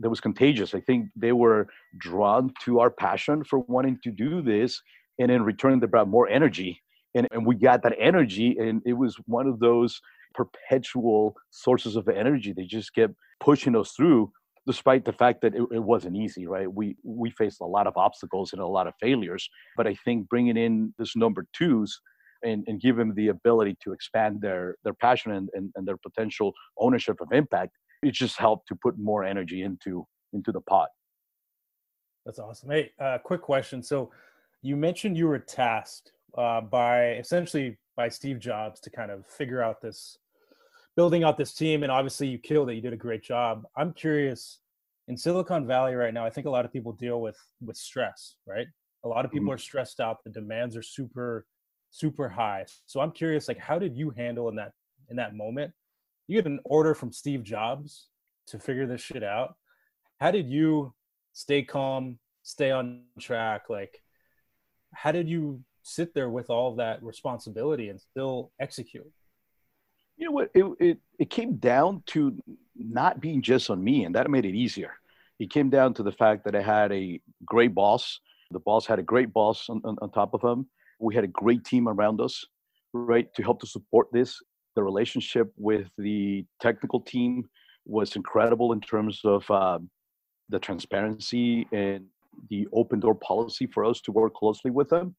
[0.00, 1.66] that was contagious i think they were
[1.98, 4.80] drawn to our passion for wanting to do this
[5.22, 6.80] and in return they brought more energy
[7.14, 10.00] and, and we got that energy and it was one of those
[10.34, 14.30] perpetual sources of energy they just kept pushing us through
[14.66, 16.72] despite the fact that it, it, wasn't easy, right?
[16.72, 20.28] We we faced a lot of obstacles and a lot of failures, but I think
[20.28, 22.00] bringing in this number twos
[22.44, 25.96] and, and give them the ability to expand their their passion and, and, and their
[25.96, 30.88] potential ownership of impact, it just helped to put more energy into into the pot.
[32.24, 32.70] That's awesome.
[32.70, 33.82] Hey, uh, quick question.
[33.82, 34.12] So
[34.62, 39.62] you mentioned you were tasked uh, by essentially by Steve Jobs to kind of figure
[39.62, 40.18] out this
[40.96, 42.74] building out this team, and obviously you killed it.
[42.74, 43.64] You did a great job.
[43.76, 44.60] I'm curious
[45.08, 46.24] in Silicon Valley right now.
[46.24, 48.66] I think a lot of people deal with with stress, right?
[49.04, 49.54] A lot of people Mhm.
[49.54, 50.22] are stressed out.
[50.24, 51.46] The demands are super
[51.90, 52.64] super high.
[52.86, 54.72] So I'm curious, like, how did you handle in that
[55.10, 55.74] in that moment?
[56.26, 58.08] You get an order from Steve Jobs
[58.46, 59.56] to figure this shit out.
[60.20, 60.94] How did you
[61.32, 63.68] stay calm, stay on track?
[63.68, 64.02] Like,
[64.94, 69.10] how did you sit there with all that responsibility and still execute?
[70.16, 70.50] you know what?
[70.54, 72.38] It, it it came down to
[72.76, 74.92] not being just on me and that made it easier.
[75.38, 78.20] It came down to the fact that i had a great boss.
[78.52, 80.68] The boss had a great boss on, on, on top of him.
[81.00, 82.44] We had a great team around us
[82.92, 84.38] right to help to support this.
[84.76, 87.48] The relationship with the technical team
[87.84, 89.90] was incredible in terms of um,
[90.50, 92.04] the transparency and
[92.50, 95.14] the open door policy for us to work closely with them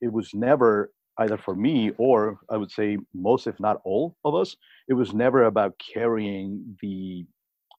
[0.00, 4.34] it was never either for me or I would say most, if not all of
[4.34, 4.56] us,
[4.88, 7.26] it was never about carrying the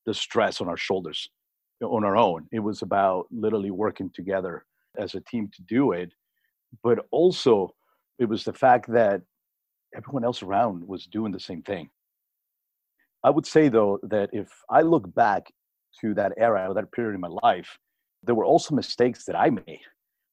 [0.05, 1.29] the stress on our shoulders
[1.81, 2.47] on our own.
[2.51, 4.65] It was about literally working together
[4.97, 6.11] as a team to do it.
[6.83, 7.75] But also
[8.17, 9.21] it was the fact that
[9.95, 11.89] everyone else around was doing the same thing.
[13.23, 15.51] I would say though that if I look back
[16.01, 17.77] to that era or that period in my life,
[18.23, 19.81] there were also mistakes that I made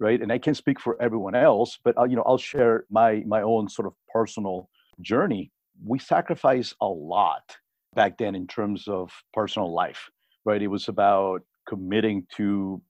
[0.01, 0.21] right?
[0.21, 3.43] And i can't speak for everyone else but I'll, you know i'll share my my
[3.43, 4.69] own sort of personal
[5.01, 5.53] journey.
[5.85, 7.57] We sacrificed a lot
[7.95, 10.11] back then in terms of personal life
[10.45, 10.63] right?
[10.63, 12.81] It was about committing to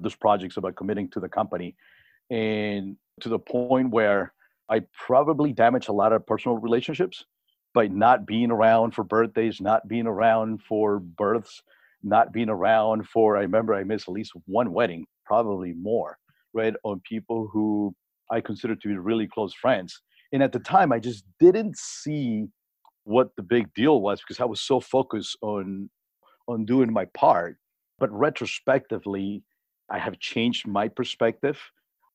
[0.00, 1.76] this project's about committing to the company
[2.30, 4.32] and to the point where
[4.68, 7.24] i probably damaged a lot of personal relationships
[7.72, 11.62] by not being around for birthdays not being around for births
[12.06, 16.18] not being around for i remember i missed at least one wedding probably more
[16.54, 17.94] right on people who
[18.30, 20.00] i consider to be really close friends.
[20.32, 22.46] And at the time i just didn't see
[23.04, 25.90] what the big deal was because i was so focused on
[26.48, 27.56] on doing my part.
[27.98, 29.42] But retrospectively
[29.90, 31.58] i have changed my perspective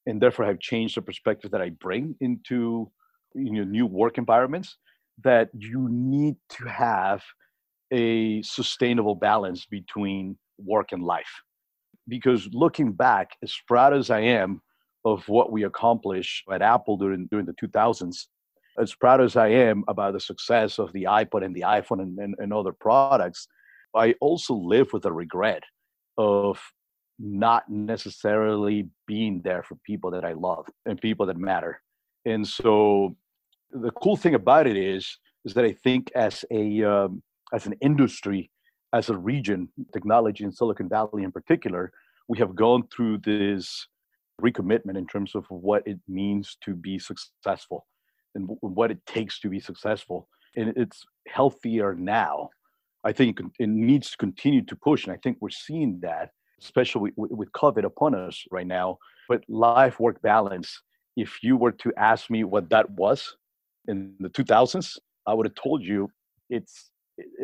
[0.08, 2.92] and therefore have changed the perspective that i bring into
[3.34, 4.78] you know, new work environments
[5.24, 7.22] that you need to have
[7.92, 11.42] a sustainable balance between work and life
[12.08, 14.62] because looking back, as proud as I am
[15.06, 18.28] of what we accomplished at Apple during during the 2000s,
[18.80, 22.18] as proud as I am about the success of the iPod and the iPhone and,
[22.20, 23.48] and, and other products,
[23.96, 25.64] I also live with a regret
[26.18, 26.60] of
[27.20, 31.82] not necessarily being there for people that I love and people that matter.
[32.26, 33.16] And so
[33.72, 37.24] the cool thing about it is is that I think as a um,
[37.54, 38.50] as an industry
[38.94, 41.92] as a region, technology in Silicon Valley in particular,
[42.28, 43.88] we have gone through this
[44.42, 47.86] recommitment in terms of what it means to be successful
[48.36, 50.28] and what it takes to be successful.
[50.56, 52.50] And it's healthier now.
[53.04, 55.06] I think it needs to continue to push.
[55.06, 58.98] And I think we're seeing that, especially with, COVID upon us right now.
[59.28, 60.82] But life work balance,
[61.16, 63.36] if you were to ask me what that was
[63.88, 66.10] in the 2000s, I would have told you
[66.50, 66.92] it's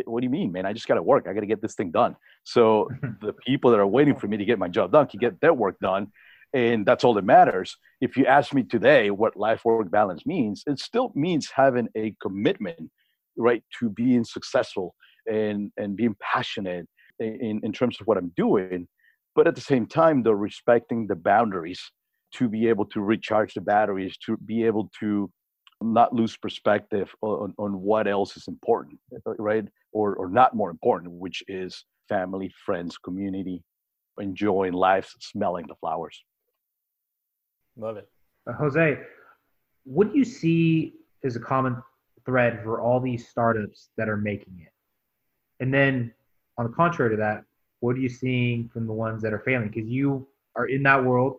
[0.06, 0.66] what do you mean, man?
[0.66, 1.28] I just got to work.
[1.28, 2.16] I got to get this thing done.
[2.44, 2.90] So
[3.22, 5.54] the people that are waiting for me to get my job done can get their
[5.54, 6.08] work done.
[6.54, 7.76] And that's all that matters.
[8.00, 12.16] If you ask me today what life work balance means, it still means having a
[12.22, 12.90] commitment,
[13.38, 14.96] right, to being successful
[15.30, 16.88] and, and being passionate
[17.20, 18.88] in, in terms of what I'm doing.
[19.36, 21.82] But at the same time, though, respecting the boundaries
[22.36, 25.30] to be able to recharge the batteries, to be able to
[25.82, 29.00] not lose perspective on, on what else is important,
[29.38, 29.66] right?
[29.92, 33.64] Or, or not more important, which is family, friends, community,
[34.20, 36.24] enjoying life, smelling the flowers.
[37.78, 38.10] Love it.
[38.48, 39.00] Uh, Jose,
[39.84, 41.82] what do you see as a common
[42.26, 44.72] thread for all these startups that are making it?
[45.60, 46.14] And then,
[46.58, 47.44] on the contrary to that,
[47.80, 49.70] what are you seeing from the ones that are failing?
[49.70, 51.38] Because you are in that world,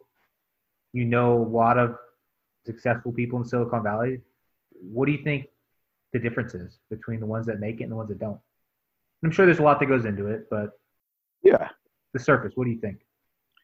[0.92, 1.96] you know a lot of
[2.64, 4.20] successful people in Silicon Valley.
[4.80, 5.46] What do you think
[6.12, 8.38] the difference is between the ones that make it and the ones that don't?
[9.24, 10.70] I'm sure there's a lot that goes into it, but
[11.42, 11.68] yeah,
[12.14, 12.52] the surface.
[12.54, 13.00] What do you think?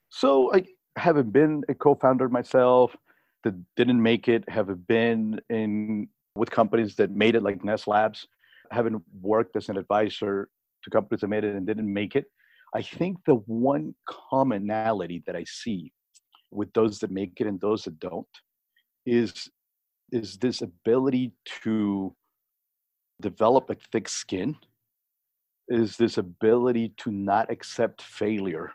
[0.08, 0.64] So I
[0.96, 2.96] haven't been a co-founder myself
[3.44, 4.44] that didn't make it.
[4.48, 8.26] Haven't been in with companies that made it, like Nest Labs.
[8.70, 10.48] Haven't worked as an advisor
[10.82, 12.26] to companies that made it and didn't make it.
[12.74, 15.92] I think the one commonality that I see
[16.50, 18.26] with those that make it and those that don't
[19.06, 19.48] is
[20.14, 22.14] is this ability to
[23.20, 24.56] develop a thick skin
[25.68, 28.70] is this ability to not accept failure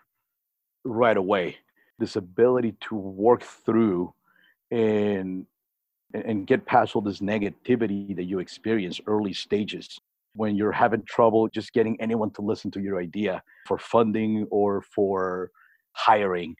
[0.83, 1.55] right away
[1.97, 4.13] this ability to work through
[4.71, 5.45] and
[6.13, 9.99] and get past all this negativity that you experience early stages
[10.33, 14.81] when you're having trouble just getting anyone to listen to your idea for funding or
[14.81, 15.51] for
[15.93, 16.55] hiring.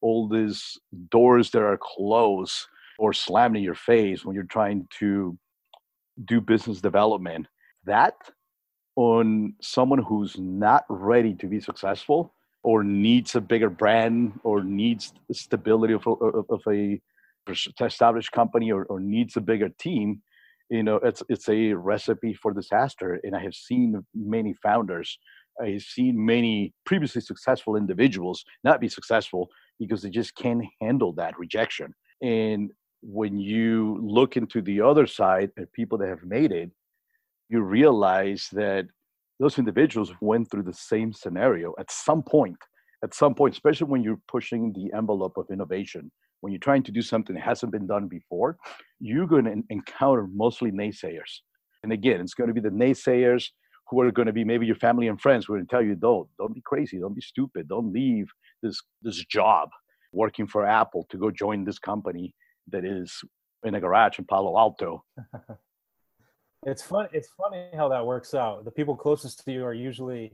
[0.00, 0.78] All these
[1.10, 2.66] doors that are closed
[2.98, 5.38] or slammed in your face when you're trying to
[6.24, 7.46] do business development.
[7.84, 8.14] That
[8.96, 12.34] on someone who's not ready to be successful
[12.64, 17.00] or needs a bigger brand or needs stability of, of, a
[17.80, 20.20] established company or, or needs a bigger team
[20.68, 25.18] you know it's it's a recipe for disaster and i have seen many founders
[25.62, 31.12] i have seen many previously successful individuals not be successful because they just can't handle
[31.12, 32.70] that rejection and
[33.02, 36.70] when you look into the other side at people that have made it
[37.48, 38.86] you realize that
[39.40, 42.56] those individuals went through the same scenario at some point
[43.04, 46.10] at some point especially when you're pushing the envelope of innovation.
[46.40, 48.56] When you're trying to do something that hasn't been done before
[49.00, 51.40] you're going to encounter mostly naysayers.
[51.82, 53.48] And again it's going to be the naysayers
[53.88, 55.82] who are going to be maybe your family and friends who are going to tell
[55.82, 58.26] you don't don't be crazy don't be stupid don't leave
[58.62, 59.68] this this job
[60.12, 62.34] working for apple to go join this company
[62.72, 63.22] that is
[63.64, 65.04] in a garage in palo alto
[66.66, 67.08] It's fun.
[67.12, 68.64] It's funny how that works out.
[68.64, 70.32] The people closest to you are usually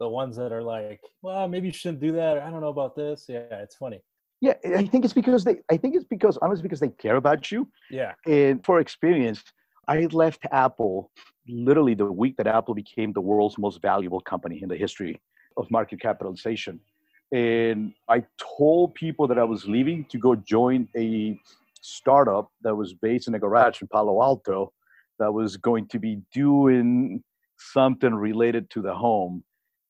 [0.00, 2.68] the ones that are like, "Well, maybe you shouldn't do that." Or, I don't know
[2.68, 3.26] about this.
[3.28, 4.00] Yeah, it's funny.
[4.40, 5.58] Yeah, I think it's because they.
[5.70, 7.68] I think it's because honestly because they care about you.
[7.90, 8.12] Yeah.
[8.26, 9.42] And for experience,
[9.86, 11.10] I left Apple
[11.46, 15.20] literally the week that Apple became the world's most valuable company in the history
[15.56, 16.80] of market capitalization.
[17.32, 18.24] And I
[18.58, 21.40] told people that I was leaving to go join a
[21.80, 24.72] startup that was based in a garage in Palo Alto
[25.18, 27.22] that was going to be doing
[27.58, 29.42] something related to the home.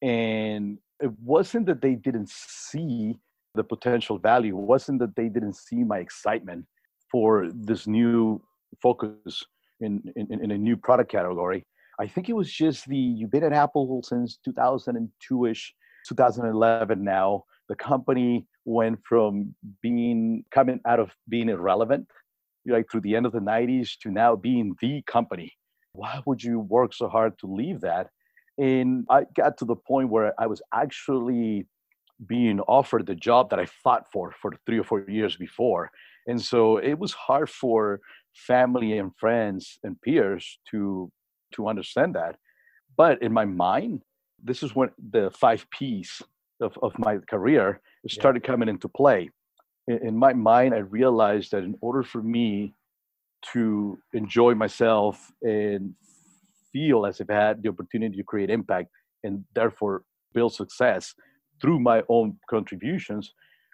[0.02, 3.18] And it wasn't that they didn't see
[3.54, 6.64] the potential value, it wasn't that they didn't see my excitement
[7.10, 8.40] for this new
[8.80, 9.44] focus
[9.80, 11.64] in, in, in a new product category.
[12.00, 15.74] I think it was just the you've been at Apple since 2002 ish,
[16.08, 17.44] 2011 now.
[17.68, 22.06] The company went from being coming out of being irrelevant
[22.66, 25.52] like through the end of the 90s to now being the company.
[25.92, 28.08] Why would you work so hard to leave that?
[28.58, 31.66] And i got to the point where i was actually
[32.26, 35.90] being offered the job that i fought for for three or four years before.
[36.26, 38.00] And so it was hard for
[38.34, 41.10] family and friends and peers to
[41.54, 42.36] to understand that.
[42.96, 44.02] But in my mind
[44.42, 46.22] this is when the five p's
[46.60, 48.50] of, of my career started yeah.
[48.50, 49.30] coming into play
[49.88, 52.74] in my mind, I realized that in order for me
[53.52, 55.94] to enjoy myself and
[56.72, 58.90] feel as if I had the opportunity to create impact
[59.24, 61.14] and therefore build success
[61.60, 63.32] through my own contributions,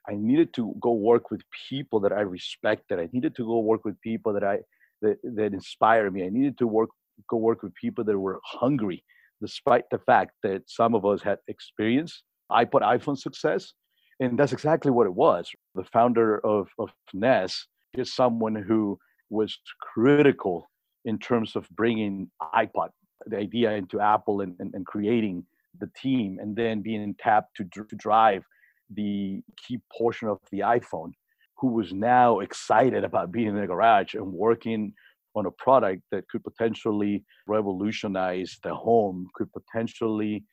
[0.09, 2.98] I needed to go work with people that I respected.
[2.98, 4.61] I needed to go work with people that I
[5.02, 6.24] that, that inspire me.
[6.24, 6.88] I needed to work
[7.28, 9.04] go work with people that were hungry,
[9.40, 13.72] despite the fact that some of us had experience iPod iPhone success
[14.20, 15.48] and that's exactly what it was.
[15.74, 18.98] The founder of, of Nest is someone who
[19.31, 20.68] was critical
[21.05, 22.88] in terms of bringing iPod,
[23.27, 25.44] the idea into Apple and, and, and creating
[25.79, 28.42] the team and then being tapped to, to drive
[28.90, 31.12] the key portion of the iPhone,
[31.59, 34.92] who was now excited about being in the garage and working
[35.35, 40.45] on a product that could potentially revolutionize the home, could potentially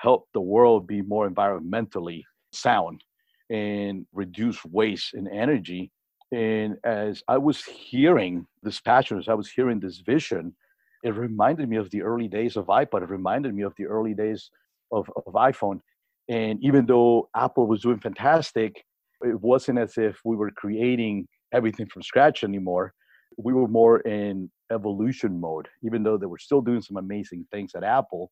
[0.00, 3.02] help the world be more environmentally sound
[3.50, 5.90] and reduce waste and energy.
[6.32, 10.54] And as I was hearing this passion, as I was hearing this vision,
[11.02, 13.02] it reminded me of the early days of iPod.
[13.02, 14.50] It reminded me of the early days
[14.92, 15.80] of, of iPhone.
[16.28, 18.84] And even though Apple was doing fantastic,
[19.22, 22.94] it wasn't as if we were creating everything from scratch anymore.
[23.36, 27.74] We were more in evolution mode, even though they were still doing some amazing things
[27.74, 28.30] at Apple.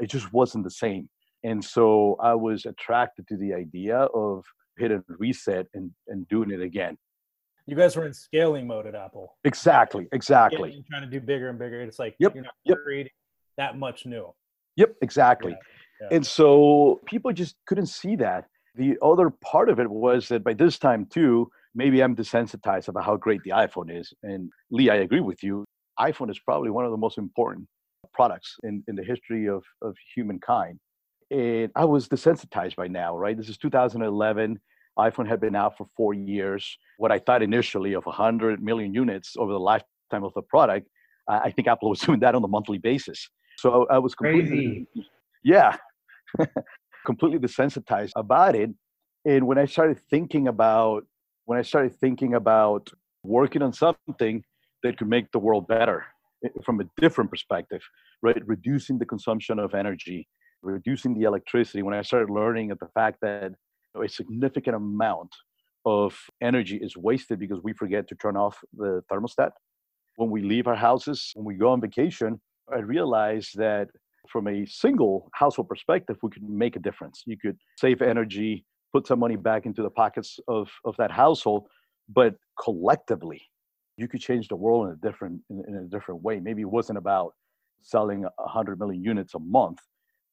[0.00, 1.08] It just wasn't the same.
[1.44, 4.44] And so I was attracted to the idea of
[4.76, 6.96] hit a reset and, and doing it again.
[7.66, 9.36] You guys were in scaling mode at Apple.
[9.44, 10.70] Exactly, exactly.
[10.70, 11.82] Yeah, trying to do bigger and bigger.
[11.82, 12.78] It's like yep, you're not yep.
[12.82, 13.12] creating
[13.58, 14.32] that much new.
[14.76, 15.50] Yep, exactly.
[15.52, 16.16] Yeah, yeah.
[16.16, 18.46] And so people just couldn't see that.
[18.74, 23.04] The other part of it was that by this time too, maybe I'm desensitized about
[23.04, 24.12] how great the iPhone is.
[24.22, 25.64] And Lee, I agree with you.
[25.98, 27.66] iPhone is probably one of the most important
[28.12, 30.78] products in, in the history of, of humankind
[31.30, 33.36] and I was desensitized by now, right?
[33.36, 34.58] This is 2011.
[34.98, 36.78] iPhone had been out for four years.
[36.96, 40.88] What I thought initially of 100 million units over the lifetime of the product,
[41.28, 43.28] I think Apple was doing that on a monthly basis.
[43.58, 45.08] So I, was completely, Crazy.
[45.42, 45.76] yeah,
[47.06, 48.70] completely desensitized about it.
[49.24, 51.04] And when I started thinking about,
[51.48, 52.90] when I started thinking about
[53.22, 54.44] working on something
[54.82, 56.04] that could make the world better,
[56.62, 57.80] from a different perspective,
[58.22, 58.36] right?
[58.46, 60.28] Reducing the consumption of energy,
[60.60, 61.82] reducing the electricity.
[61.82, 63.52] When I started learning of the fact that
[63.96, 65.30] a significant amount
[65.86, 69.52] of energy is wasted because we forget to turn off the thermostat
[70.16, 72.38] when we leave our houses, when we go on vacation,
[72.70, 73.88] I realized that
[74.28, 77.22] from a single household perspective, we could make a difference.
[77.24, 81.66] You could save energy, put some money back into the pockets of, of that household,
[82.08, 83.42] but collectively,
[83.96, 86.40] you could change the world in a different in, in a different way.
[86.40, 87.34] Maybe it wasn't about
[87.82, 89.78] selling 100 million units a month,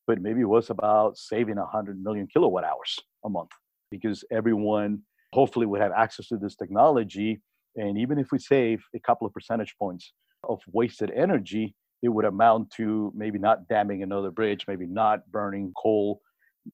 [0.07, 3.51] but maybe it was about saving 100 million kilowatt hours a month
[3.91, 5.01] because everyone
[5.33, 7.41] hopefully would have access to this technology
[7.75, 12.25] and even if we save a couple of percentage points of wasted energy, it would
[12.25, 16.21] amount to maybe not damming another bridge, maybe not burning coal,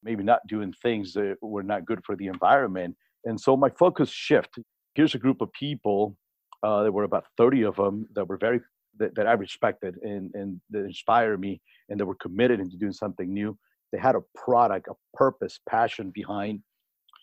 [0.03, 2.95] maybe not doing things that were not good for the environment.
[3.25, 4.59] And so my focus shift.
[4.95, 6.17] Here's a group of people.
[6.63, 8.59] Uh, there were about 30 of them that were very
[8.97, 12.93] that, that I respected and, and that inspired me and that were committed into doing
[12.93, 13.57] something new.
[13.91, 16.59] They had a product, a purpose, passion behind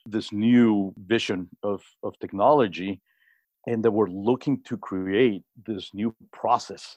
[0.07, 3.01] this new vision of, of technology
[3.67, 6.97] and that we're looking to create this new process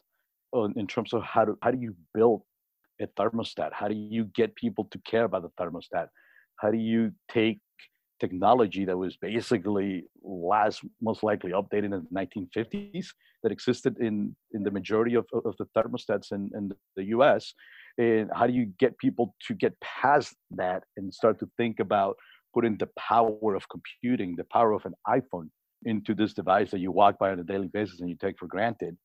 [0.75, 2.41] in terms of how do how do you build
[3.01, 6.07] a thermostat how do you get people to care about the thermostat
[6.57, 7.59] how do you take
[8.19, 13.07] technology that was basically last most likely updated in the 1950s
[13.43, 17.53] that existed in in the majority of, of the thermostats in, in the us
[17.97, 22.15] and how do you get people to get past that and start to think about
[22.53, 25.49] putting the power of computing the power of an iphone
[25.85, 28.47] into this device that you walk by on a daily basis and you take for
[28.47, 28.95] granted.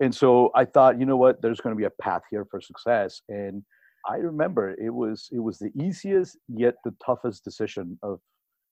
[0.00, 2.60] And so I thought, you know what, there's going to be a path here for
[2.60, 3.22] success.
[3.28, 3.62] And
[4.08, 8.20] I remember it was it was the easiest yet the toughest decision of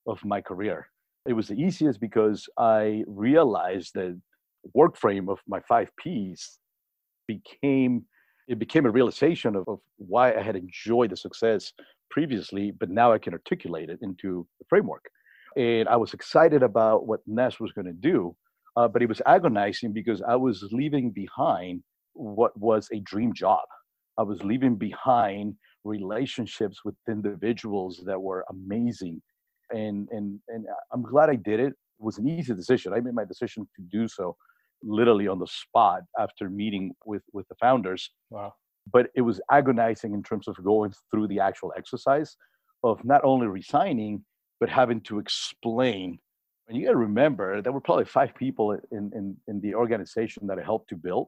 [0.07, 0.87] of my career.
[1.27, 4.19] It was the easiest because I realized that
[4.73, 6.59] work frame of my five P's
[7.27, 8.05] became
[8.47, 11.73] it became a realization of, of why I had enjoyed the success
[12.11, 15.05] previously, but now I can articulate it into the framework
[15.55, 18.35] and I was excited about what Nest was going to do,
[18.75, 23.65] uh, but it was agonizing because I was leaving behind what was a dream job.
[24.17, 29.21] I was leaving behind relationships with individuals that were amazing,
[29.71, 31.67] and and and I'm glad I did it.
[31.67, 32.93] It was an easy decision.
[32.93, 34.35] I made my decision to do so
[34.83, 38.11] literally on the spot after meeting with with the founders.
[38.29, 38.53] Wow.
[38.91, 42.37] But it was agonizing in terms of going through the actual exercise
[42.83, 44.23] of not only resigning
[44.59, 46.19] but having to explain.
[46.67, 50.47] And you got to remember, there were probably five people in, in, in the organization
[50.47, 51.27] that I helped to build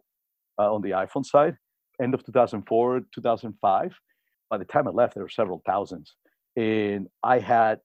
[0.60, 1.56] uh, on the iPhone side,
[2.02, 4.00] end of 2004, 2005.
[4.50, 6.16] By the time I left, there were several thousands.
[6.56, 7.80] And I had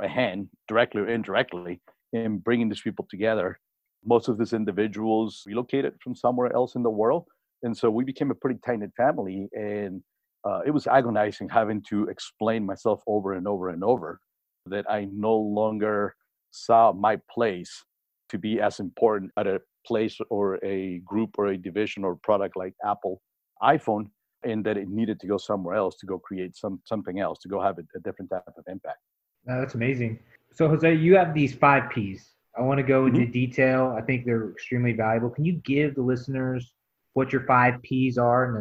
[0.00, 1.80] a hand, directly or indirectly,
[2.12, 3.60] in bringing these people together.
[4.04, 7.26] Most of these individuals relocated from somewhere else in the world.
[7.62, 9.48] And so we became a pretty tight knit family.
[9.52, 10.02] And
[10.44, 14.18] uh, it was agonizing having to explain myself over and over and over
[14.66, 16.16] that I no longer
[16.50, 17.84] saw my place
[18.28, 22.56] to be as important at a place or a group or a division or product
[22.56, 23.20] like Apple
[23.62, 24.06] iPhone,
[24.42, 27.48] and that it needed to go somewhere else to go create some something else to
[27.48, 28.98] go have a, a different type of impact.
[29.44, 30.18] that's amazing.
[30.52, 32.32] So Jose, you have these five P's.
[32.58, 33.30] I want to go into mm-hmm.
[33.30, 33.94] detail.
[33.96, 35.30] I think they're extremely valuable.
[35.30, 36.72] Can you give the listeners
[37.12, 38.44] what your five P's are?
[38.44, 38.56] And,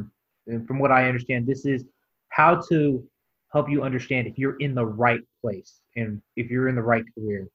[0.45, 1.85] then, and from what I understand, this is
[2.29, 3.03] how to
[3.51, 7.03] help you understand if you're in the right place and if you're in the right
[7.15, 7.47] career.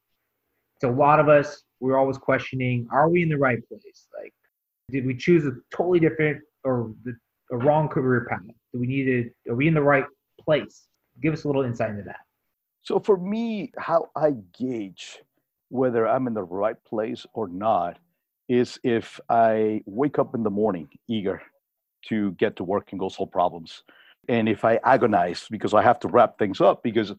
[0.81, 4.07] So a lot of us, we're always questioning, are we in the right place?
[4.19, 4.33] Like,
[4.91, 7.15] did we choose a totally different or the,
[7.53, 8.41] a wrong career path?
[8.73, 10.05] Do we need to, are we in the right
[10.41, 10.87] place?
[11.23, 12.21] Give us a little insight into that.
[12.83, 15.21] So for me, how I gauge
[15.69, 17.99] whether I'm in the right place or not
[18.49, 21.41] is if I wake up in the morning eager
[22.09, 23.83] to get to work and go solve problems
[24.29, 27.13] and if I agonize because I have to wrap things up because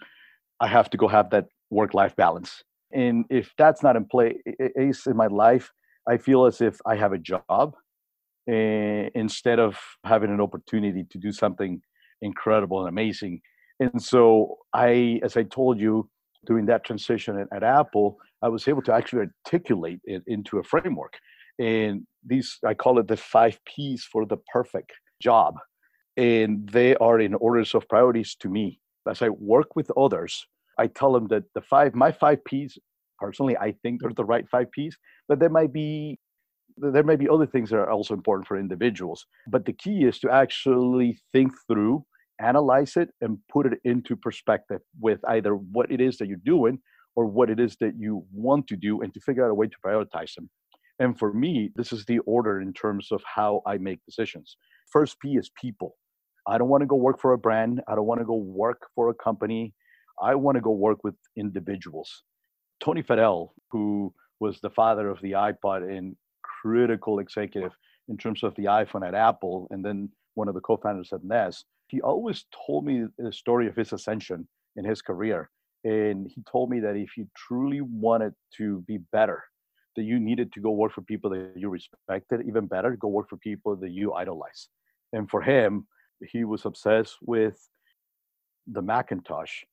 [0.59, 2.63] I have to go have that work life balance.
[2.93, 4.35] And if that's not in play,
[4.75, 5.71] place in my life,
[6.07, 11.17] I feel as if I have a job uh, instead of having an opportunity to
[11.17, 11.81] do something
[12.21, 13.41] incredible and amazing.
[13.79, 16.09] And so I, as I told you,
[16.45, 21.17] during that transition at Apple, I was able to actually articulate it into a framework.
[21.57, 25.55] And these, I call it the five P's for the perfect job
[26.17, 28.79] and they are in orders of priorities to me.
[29.09, 30.47] As I work with others,
[30.77, 32.77] I tell them that the five, my five P's,
[33.19, 34.15] personally, I think are mm.
[34.15, 34.97] the right five P's,
[35.27, 36.19] but there might be
[36.77, 39.25] there may be other things that are also important for individuals.
[39.47, 42.05] But the key is to actually think through,
[42.41, 46.79] analyze it, and put it into perspective with either what it is that you're doing
[47.15, 49.67] or what it is that you want to do, and to figure out a way
[49.67, 50.49] to prioritize them.
[50.99, 54.57] And for me, this is the order in terms of how I make decisions.
[54.91, 55.95] First P is people.
[56.47, 57.81] I don't want to go work for a brand.
[57.87, 59.73] I don't want to go work for a company.
[60.21, 62.23] I want to go work with individuals.
[62.79, 67.71] Tony Fadell, who was the father of the iPod and critical executive
[68.07, 71.65] in terms of the iPhone at Apple, and then one of the co-founders at Nest,
[71.87, 75.49] he always told me the story of his ascension in his career.
[75.83, 79.43] And he told me that if you truly wanted to be better,
[79.95, 83.29] that you needed to go work for people that you respected, even better, go work
[83.29, 84.67] for people that you idolize.
[85.13, 85.87] And for him,
[86.21, 87.57] he was obsessed with
[88.67, 89.63] the Macintosh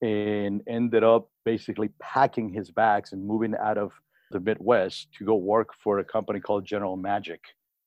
[0.00, 3.92] and ended up basically packing his bags and moving out of
[4.30, 7.40] the Midwest to go work for a company called General Magic.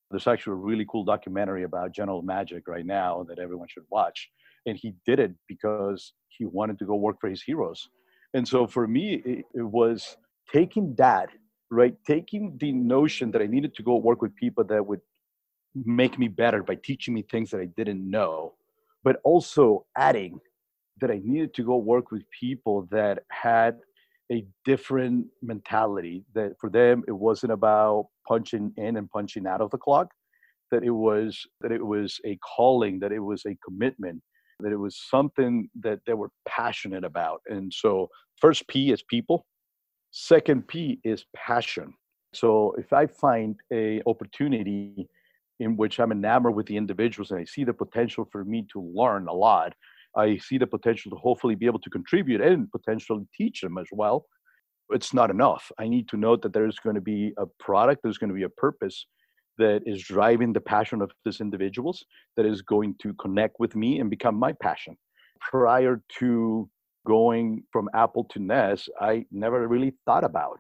[0.10, 4.30] There's actually a really cool documentary about General Magic right now that everyone should watch.
[4.66, 7.90] And he did it because he wanted to go work for his heroes.
[8.34, 10.18] And so for me, it, it was
[10.52, 11.30] taking that,
[11.70, 11.96] right?
[12.06, 15.02] Taking the notion that I needed to go work with people that would
[15.76, 18.54] make me better by teaching me things that I didn't know,
[19.04, 20.40] but also adding
[21.00, 23.80] that I needed to go work with people that had
[24.32, 29.70] a different mentality that for them it wasn't about punching in and punching out of
[29.72, 30.08] the clock
[30.72, 34.22] that it was that it was a calling that it was a commitment
[34.62, 37.42] that it was something that they were passionate about.
[37.48, 39.46] And so first p is people.
[40.12, 41.94] Second p is passion.
[42.34, 45.08] So if i find a opportunity
[45.60, 48.82] in which i'm enamored with the individuals and i see the potential for me to
[48.82, 49.74] learn a lot
[50.16, 53.88] I see the potential to hopefully be able to contribute and potentially teach them as
[53.92, 54.26] well.
[54.90, 55.72] It's not enough.
[55.80, 58.44] I need to know that there's going to be a product, there's going to be
[58.44, 59.06] a purpose
[59.58, 62.04] that is driving the passion of these individuals,
[62.36, 64.98] that is going to connect with me and become my passion.
[65.40, 66.70] Prior to
[67.06, 70.58] going from Apple to Nest, I never really thought about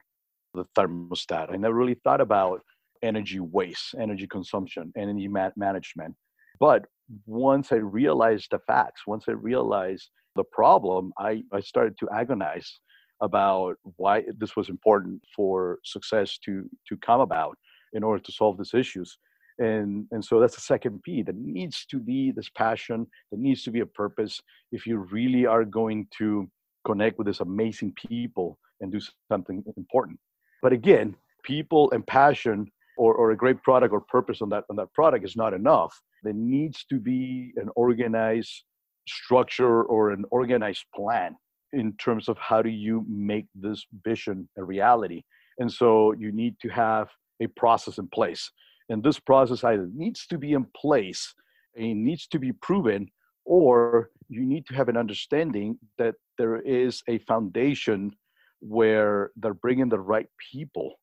[0.53, 1.51] the thermostat.
[1.51, 2.61] I never really thought about
[3.03, 6.15] energy waste, energy consumption, energy ma- management.
[6.61, 6.85] But
[7.25, 12.79] once I realized the facts, once I realized the problem, I, I started to agonize
[13.21, 17.57] about why this was important for success to to come about
[17.93, 19.17] in order to solve these issues.
[19.59, 21.21] And, and so that's the second P.
[21.21, 24.41] There needs to be this passion, there needs to be a purpose
[24.71, 26.49] if you really are going to
[26.85, 29.01] connect with these amazing people and do
[29.31, 30.19] something important.
[30.63, 34.75] But again, people and passion or, or a great product or purpose on that on
[34.75, 38.63] that product is not enough there needs to be an organized
[39.07, 41.35] structure or an organized plan
[41.73, 45.23] in terms of how do you make this vision a reality.
[45.59, 47.07] And so you need to have
[47.41, 48.51] a process in place.
[48.89, 51.33] And this process either needs to be in place
[51.75, 53.07] and needs to be proven
[53.45, 58.11] or you need to have an understanding that there is a foundation
[58.59, 60.93] where they're bringing the right people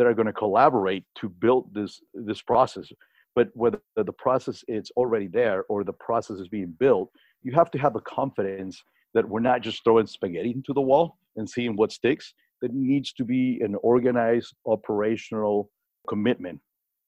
[0.00, 2.88] that are going to collaborate to build this this process.
[3.34, 7.10] But whether the process is already there or the process is being built
[7.42, 8.82] you have to have the confidence
[9.14, 12.32] that we're not just throwing spaghetti into the wall and seeing what sticks.
[12.62, 15.70] That needs to be an organized operational
[16.08, 16.60] commitment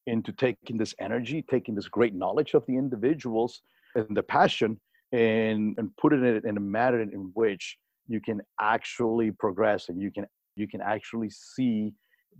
[0.06, 3.62] into taking this energy taking this great knowledge of the individuals
[3.94, 4.78] and the passion
[5.12, 7.78] and and putting it in a manner in which
[8.08, 10.26] you can actually progress and you can
[10.56, 11.92] you can actually see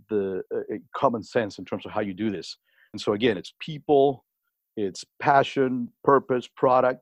[0.09, 2.57] the uh, common sense in terms of how you do this
[2.93, 4.23] and so again, it's people,
[4.77, 7.01] it's passion, purpose, product,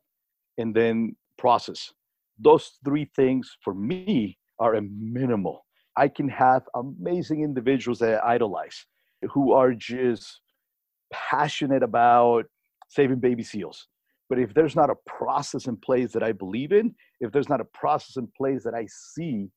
[0.58, 1.92] and then process.
[2.40, 5.66] Those three things for me are a minimal.
[5.98, 8.86] I can have amazing individuals that I idolize
[9.32, 10.40] who are just
[11.12, 12.46] passionate about
[12.88, 13.88] saving baby seals.
[14.30, 17.60] But if there's not a process in place that I believe in, if there's not
[17.60, 19.50] a process in place that I see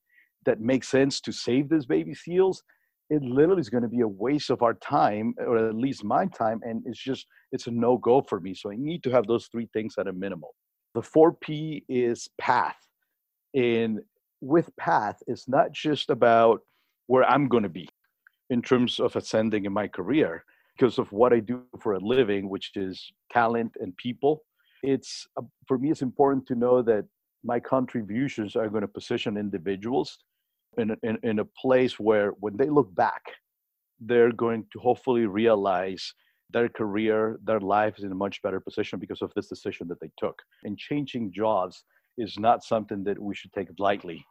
[0.45, 2.61] that makes sense to save these baby seals,
[3.09, 6.25] it literally is going to be a waste of our time or at least my
[6.27, 8.53] time and it's just it's a no go for me.
[8.53, 10.55] So i need to have those three things at a minimal.
[10.93, 12.77] The 4p is path.
[13.53, 13.99] And
[14.41, 16.61] with path it's not just about
[17.07, 17.87] where i'm going to be
[18.49, 20.43] in terms of ascending in my career
[20.77, 24.43] because of what i do for a living which is talent and people.
[24.83, 27.05] It's uh, for me it's important to know that
[27.43, 30.17] my contributions are going to position individuals
[30.77, 33.23] in, in, in a place where when they look back,
[33.99, 36.13] they're going to hopefully realize
[36.51, 39.99] their career, their life is in a much better position because of this decision that
[39.99, 40.41] they took.
[40.63, 41.83] And changing jobs
[42.17, 44.23] is not something that we should take lightly.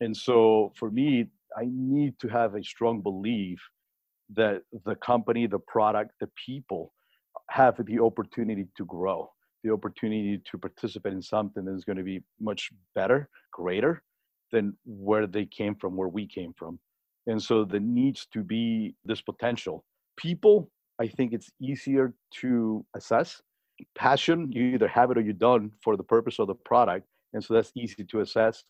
[0.00, 1.26] And so for me,
[1.56, 3.58] I need to have a strong belief
[4.34, 6.92] that the company, the product, the people
[7.50, 9.30] have the opportunity to grow,
[9.64, 14.02] the opportunity to participate in something that is going to be much better, greater,
[14.52, 16.78] than where they came from, where we came from.
[17.26, 19.84] And so there needs to be this potential.
[20.16, 20.70] People,
[21.00, 23.40] I think it's easier to assess.
[23.96, 27.06] Passion, you either have it or you don't for the purpose of the product.
[27.34, 28.64] And so that's easy to assess.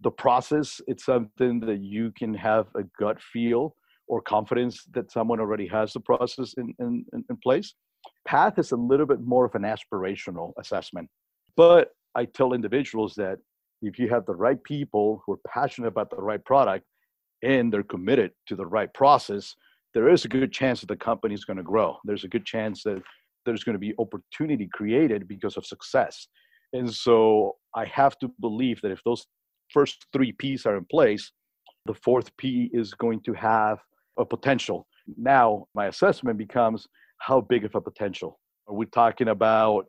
[0.00, 3.76] The process, it's something that you can have a gut feel
[4.06, 7.74] or confidence that someone already has the process in, in, in place.
[8.26, 11.08] Path is a little bit more of an aspirational assessment.
[11.56, 13.38] But I tell individuals that
[13.86, 16.84] if you have the right people who are passionate about the right product
[17.42, 19.54] and they're committed to the right process,
[19.92, 21.96] there is a good chance that the company is going to grow.
[22.04, 23.02] There's a good chance that
[23.46, 26.26] there's going to be opportunity created because of success.
[26.72, 29.26] And so I have to believe that if those
[29.70, 31.30] first three P's are in place,
[31.86, 33.78] the fourth P is going to have
[34.18, 34.86] a potential.
[35.16, 36.86] Now, my assessment becomes
[37.18, 38.40] how big of a potential?
[38.68, 39.86] Are we talking about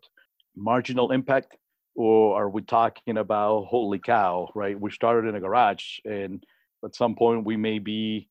[0.56, 1.56] marginal impact?
[1.96, 4.80] Or are we talking about holy cow, right?
[4.80, 6.44] We started in a garage and
[6.84, 8.30] at some point we may be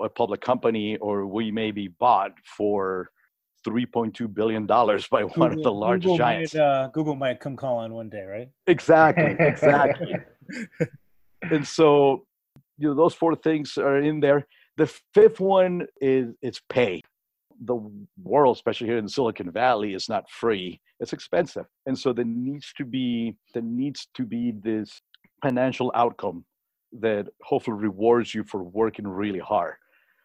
[0.00, 3.10] a public company or we may be bought for
[3.66, 6.54] 3.2 billion dollars by Google, one of the largest Google giants.
[6.54, 8.48] Might, uh, Google might come calling one day, right?
[8.66, 10.16] Exactly, exactly.
[11.42, 12.26] and so,
[12.78, 14.46] you know, those four things are in there.
[14.76, 17.00] The fifth one is it's pay.
[17.66, 17.76] The
[18.22, 20.80] world, especially here in Silicon Valley, is not free.
[21.00, 25.00] It's expensive, and so there needs to be there needs to be this
[25.42, 26.44] financial outcome
[27.00, 29.74] that hopefully rewards you for working really hard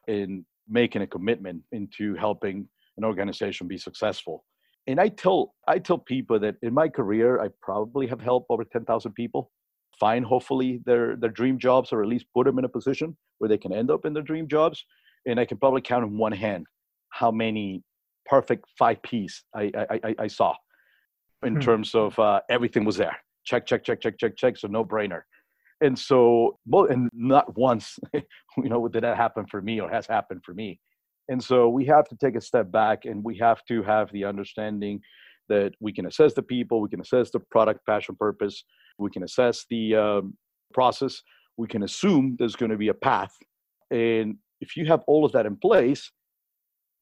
[0.07, 2.67] and making a commitment into helping
[2.97, 4.45] an organization be successful.
[4.87, 8.63] And I tell I tell people that in my career, I probably have helped over
[8.63, 9.51] ten thousand people
[9.99, 13.49] find hopefully their their dream jobs or at least put them in a position where
[13.49, 14.85] they can end up in their dream jobs
[15.25, 16.65] and i can probably count in one hand
[17.11, 17.83] how many
[18.25, 20.55] perfect five p's i i, I, I saw
[21.43, 21.59] in Hmm.
[21.59, 23.15] terms of uh, everything was there.
[23.45, 25.21] Check check check check check check so no brainer.
[25.81, 30.05] And so well and not once you know did that happen for me or has
[30.07, 30.79] happened for me.
[31.29, 34.25] And so we have to take a step back and we have to have the
[34.25, 34.99] understanding
[35.47, 38.63] that we can assess the people we can assess the product passion purpose
[38.99, 40.33] we can assess the um,
[40.73, 41.21] process
[41.57, 43.35] we can assume there's going to be a path.
[43.91, 46.11] And if you have all of that in place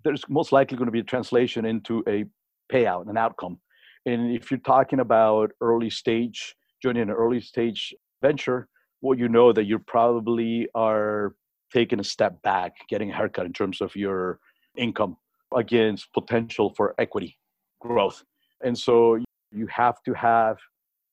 [0.08, 2.24] there's most likely going to be a translation into a
[2.72, 3.60] payout an outcome.
[4.06, 8.68] And if you're talking about early stage joining an early stage venture
[9.02, 11.36] well you know that you probably are
[11.74, 14.40] taking a step back getting a haircut in terms of your
[14.78, 15.18] income
[15.56, 17.38] against potential for equity
[17.82, 18.24] growth.
[18.64, 19.18] And so
[19.52, 20.58] you have to have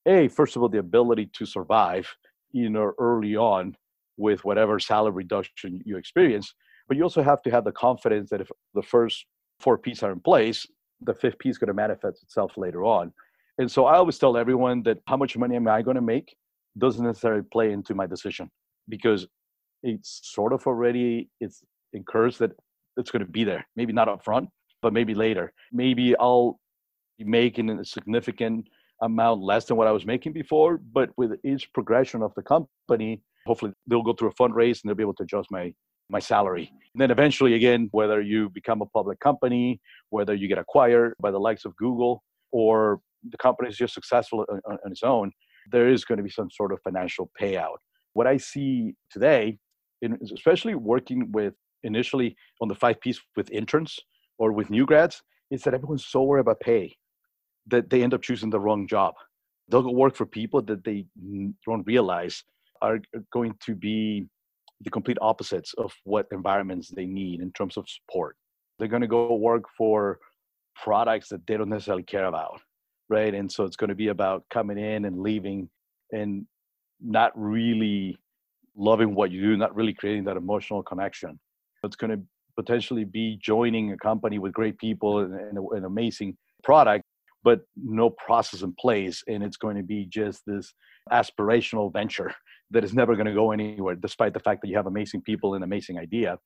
[0.06, 2.06] a first of all the ability to survive
[2.52, 3.76] you know early on
[4.16, 6.54] with whatever salary reduction you experience
[6.88, 9.26] but you also have to have the confidence that if the first
[9.60, 10.66] four pieces are in place
[11.00, 13.12] the fifth piece is going to manifest itself later on
[13.58, 16.34] and so i always tell everyone that how much money am i going to make
[16.78, 18.50] doesn't necessarily play into my decision
[18.88, 19.26] because
[19.82, 21.62] it's sort of already it's
[21.92, 22.50] incurs that
[22.96, 24.48] it's going to be there maybe not up front
[24.82, 26.58] but maybe later maybe i'll
[27.18, 28.66] be making a significant
[29.02, 30.78] amount less than what I was making before.
[30.78, 34.94] But with each progression of the company, hopefully they'll go through a fundraise and they'll
[34.94, 35.72] be able to adjust my
[36.14, 36.66] my salary.
[36.92, 39.80] And then eventually, again, whether you become a public company,
[40.16, 43.00] whether you get acquired by the likes of Google, or
[43.32, 45.26] the company is just successful on, on its own,
[45.72, 47.78] there is going to be some sort of financial payout.
[48.12, 49.58] What I see today,
[50.02, 53.98] in, especially working with initially on the five piece with interns
[54.38, 55.16] or with new grads,
[55.50, 56.84] is that everyone's so worried about pay
[57.72, 59.14] that they end up choosing the wrong job.
[59.68, 61.06] They'll go work for people that they
[61.66, 62.44] don't realize
[62.82, 62.98] are
[63.32, 64.26] going to be
[64.84, 68.36] the complete opposites of what environments they need in terms of support.
[68.78, 70.18] They're going to go work for
[70.74, 72.60] products that they don't necessarily care about,
[73.08, 73.34] right?
[73.34, 75.68] And so it's going to be about coming in and leaving
[76.12, 76.46] and
[77.00, 78.16] not really
[78.76, 81.38] loving what you do, not really creating that emotional connection.
[81.82, 82.22] It's going to
[82.56, 87.04] potentially be joining a company with great people and, and an amazing product
[87.44, 90.72] but no process in place and it's going to be just this
[91.12, 92.34] aspirational venture
[92.74, 95.54] that is never going to go anywhere despite the fact that you have amazing people
[95.54, 96.38] and amazing idea.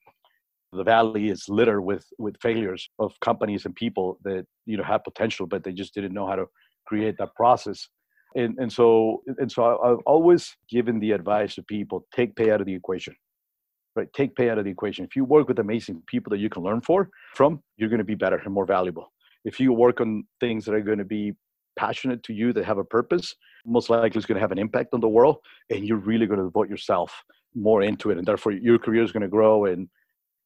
[0.73, 5.03] The valley is littered with with failures of companies and people that you know have
[5.03, 6.47] potential but they just didn't know how to
[6.87, 7.89] create that process.
[8.37, 12.61] And and so and so i've always given the advice to people take pay out
[12.61, 13.15] of the equation
[13.97, 14.13] right?
[14.13, 15.05] Take pay out of the equation.
[15.05, 18.13] If you work with amazing people that you can learn for from you're going to
[18.15, 19.13] be better and more valuable.
[19.45, 21.33] If you work on things that are going to be
[21.79, 23.35] passionate to you that have a purpose
[23.69, 25.37] most likely it's going to have an impact on the world
[25.71, 27.13] and you're really going to devote yourself
[27.55, 29.89] more into it and therefore your career is going to grow and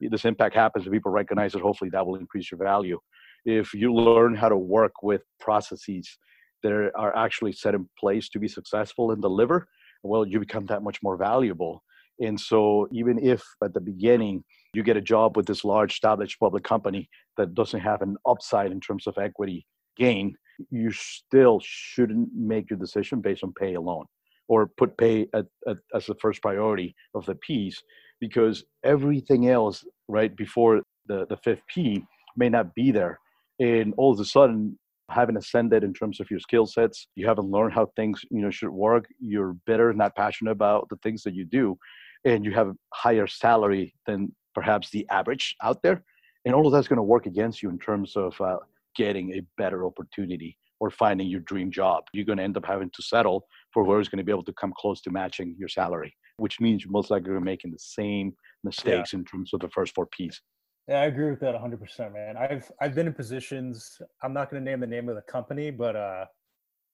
[0.00, 2.98] this impact happens and people recognize it hopefully that will increase your value.
[3.44, 6.18] If you learn how to work with processes
[6.62, 9.66] that are actually set in place to be successful and deliver
[10.02, 11.82] well you become that much more valuable.
[12.20, 16.38] And so, even if at the beginning you get a job with this large established
[16.38, 19.66] public company that doesn't have an upside in terms of equity
[19.96, 20.34] gain,
[20.70, 24.04] you still shouldn't make your decision based on pay alone
[24.48, 27.80] or put pay at, at, as the first priority of the piece
[28.20, 32.04] because everything else right before the, the fifth P
[32.36, 33.18] may not be there.
[33.60, 34.78] And all of a sudden,
[35.10, 38.50] haven't ascended in terms of your skill sets, you haven't learned how things you know
[38.50, 41.76] should work, you're bitter, not passionate about the things that you do,
[42.24, 46.02] and you have a higher salary than perhaps the average out there.
[46.44, 48.56] And all of that's going to work against you in terms of uh,
[48.96, 52.02] getting a better opportunity or finding your dream job.
[52.12, 54.44] You're going to end up having to settle for where it's going to be able
[54.44, 58.34] to come close to matching your salary, which means you're most likely making the same
[58.64, 59.20] mistakes yeah.
[59.20, 60.40] in terms of the first four P's.
[60.88, 62.36] Yeah, I agree with that 100%, man.
[62.36, 64.00] I've I've been in positions.
[64.22, 66.24] I'm not going to name the name of the company, but uh,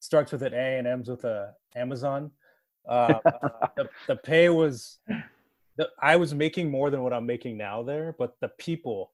[0.01, 2.31] starts with an A and ends with a Amazon.
[2.87, 3.15] Uh,
[3.77, 4.99] the, the pay was,
[5.79, 9.13] the, I was making more than what I'm making now there, but the people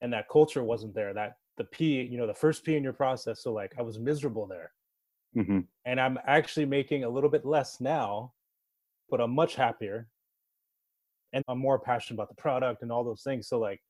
[0.00, 1.12] and that culture wasn't there.
[1.12, 3.42] That the P, you know, the first P in your process.
[3.42, 4.72] So like, I was miserable there,
[5.36, 5.58] mm-hmm.
[5.84, 8.32] and I'm actually making a little bit less now,
[9.10, 10.08] but I'm much happier
[11.34, 13.46] and I'm more passionate about the product and all those things.
[13.46, 13.82] So like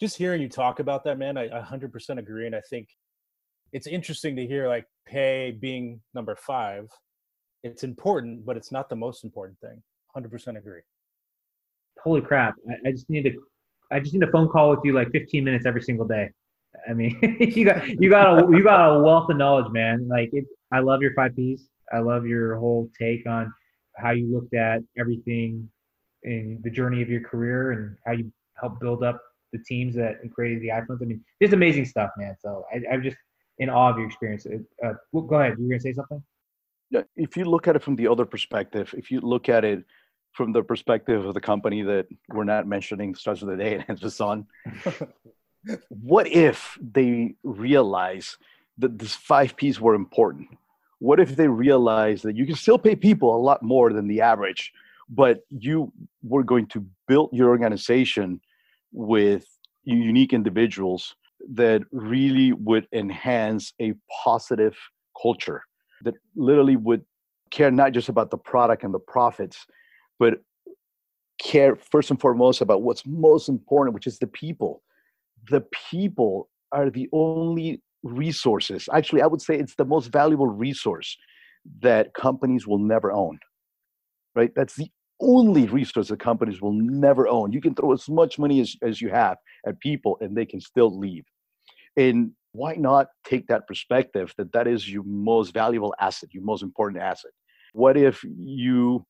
[0.00, 2.46] just hearing you talk about that, man, I, 100% agree.
[2.46, 2.88] And I think
[3.74, 6.88] it's interesting to hear like pay being number five.
[7.62, 9.82] It's important, but it's not the most important thing.
[10.16, 10.80] 100% agree.
[12.02, 12.54] Holy crap!
[12.66, 13.32] I, I just need to,
[13.92, 16.30] I just need a phone call with you like 15 minutes every single day.
[16.88, 20.08] I mean, you got you got a you got a wealth of knowledge, man.
[20.08, 21.68] Like it, I love your five P's.
[21.92, 23.52] I love your whole take on
[23.96, 25.68] how you looked at everything
[26.22, 29.20] in the journey of your career and how you helped build up
[29.52, 31.02] the teams that created the iPhones.
[31.02, 32.36] I mean, it's amazing stuff, man.
[32.40, 33.16] So I, am just
[33.58, 34.46] in awe of your experience.
[34.84, 35.56] Uh, go ahead.
[35.58, 36.22] You were gonna say something?
[36.90, 37.02] Yeah.
[37.16, 39.84] If you look at it from the other perspective, if you look at it
[40.32, 43.84] from the perspective of the company that we're not mentioning starts with a day and
[43.88, 44.46] ends with on,
[45.88, 48.36] what if they realize
[48.78, 50.48] that these five P's were important?
[50.98, 54.20] What if they realize that you can still pay people a lot more than the
[54.20, 54.72] average,
[55.08, 55.92] but you
[56.22, 58.40] were going to build your organization
[58.92, 59.46] with
[59.84, 61.14] unique individuals
[61.54, 63.94] that really would enhance a
[64.24, 64.76] positive
[65.20, 65.62] culture
[66.02, 67.04] that literally would
[67.50, 69.66] care not just about the product and the profits
[70.18, 70.34] but
[71.38, 74.82] care first and foremost about what's most important which is the people
[75.50, 81.16] the people are the only resources actually i would say it's the most valuable resource
[81.80, 83.38] that companies will never own
[84.34, 84.90] right that's the
[85.20, 87.52] only resource that companies will never own.
[87.52, 89.36] You can throw as much money as, as you have
[89.66, 91.24] at people and they can still leave.
[91.96, 96.62] And why not take that perspective that that is your most valuable asset, your most
[96.62, 97.30] important asset?
[97.72, 99.04] What if you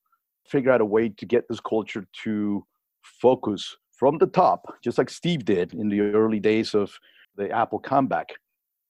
[0.48, 2.64] figure out a way to get this culture to
[3.02, 6.90] focus from the top, just like Steve did in the early days of
[7.36, 8.30] the Apple comeback,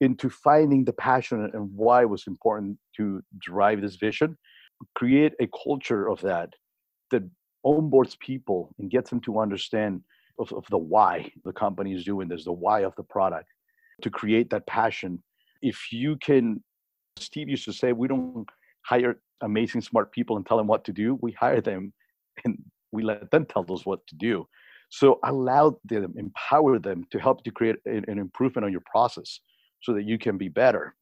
[0.01, 4.39] into finding the passion and why it was important to drive this vision?
[4.95, 6.55] Create a culture of that
[7.11, 7.25] that
[7.67, 10.01] onboards people and gets them to understand
[10.39, 13.49] of, of the why the company is doing this, the why of the product,
[14.03, 15.21] to create that passion.
[15.61, 16.63] If you can,
[17.19, 18.47] Steve used to say, we don't
[18.87, 21.19] hire amazing smart people and tell them what to do.
[21.21, 21.93] We hire them
[22.45, 24.47] and we let them tell us what to do.
[24.91, 29.41] So allow them, empower them to help to create an improvement on your process
[29.83, 30.95] so that you can be better.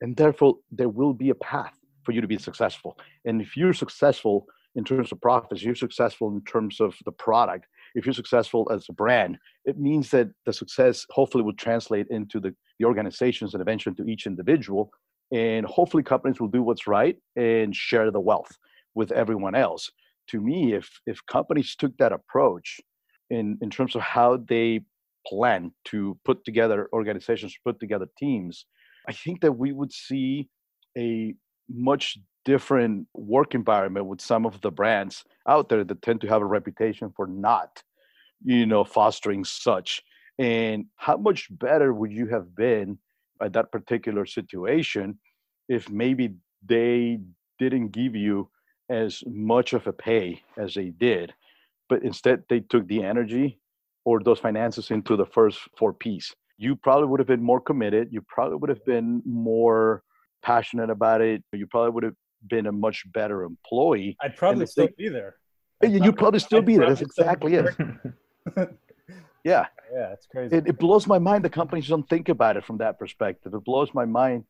[0.00, 1.72] And therefore, there will be a path
[2.04, 2.98] for you to be successful.
[3.24, 7.66] And if you're successful in terms of profits, you're successful in terms of the product,
[7.94, 12.38] if you're successful as a brand, it means that the success hopefully will translate into
[12.38, 14.90] the, the organizations and eventually to each individual.
[15.32, 18.52] And hopefully companies will do what's right and share the wealth
[18.94, 19.90] with everyone else.
[20.28, 22.80] To me, if if companies took that approach
[23.30, 24.80] in, in terms of how they
[25.26, 28.66] plan to put together organizations, put together teams,
[29.08, 30.48] I think that we would see
[30.96, 31.34] a
[31.68, 36.42] much different work environment with some of the brands out there that tend to have
[36.42, 37.82] a reputation for not
[38.44, 40.02] you know fostering such.
[40.38, 42.98] And how much better would you have been
[43.42, 45.18] at that particular situation
[45.68, 47.18] if maybe they
[47.58, 48.48] didn't give you
[48.90, 51.32] as much of a pay as they did
[51.88, 53.60] but instead they took the energy
[54.04, 56.34] or those finances into the first four P's.
[56.58, 58.08] You probably would have been more committed.
[58.10, 60.02] You probably would have been more
[60.42, 61.42] passionate about it.
[61.52, 62.14] You probably would have
[62.48, 64.16] been a much better employee.
[64.22, 65.36] I'd probably still be there.
[65.82, 66.88] I'd you'd probably, probably still I'd be there.
[66.88, 67.74] That's exactly it.
[69.44, 69.66] yeah.
[69.92, 70.56] Yeah, it's crazy.
[70.56, 73.54] It, it blows my mind The companies don't think about it from that perspective.
[73.54, 74.44] It blows my mind.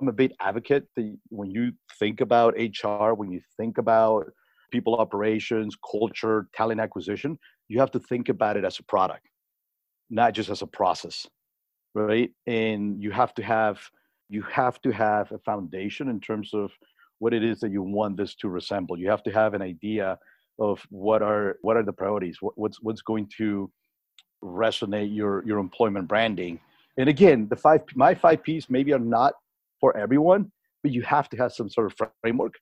[0.00, 4.26] I'm a big advocate that when you think about HR, when you think about
[4.72, 9.28] people operations, culture, talent acquisition, you have to think about it as a product,
[10.10, 11.28] not just as a process,
[11.94, 12.30] right?
[12.46, 13.78] And you have to have
[14.28, 16.72] you have to have a foundation in terms of
[17.18, 18.98] what it is that you want this to resemble.
[18.98, 20.18] You have to have an idea
[20.58, 23.70] of what are what are the priorities, what, what's what's going to
[24.42, 26.58] resonate your your employment branding.
[26.96, 29.34] And again, the five my five P's maybe are not
[29.80, 30.50] for everyone,
[30.82, 32.54] but you have to have some sort of framework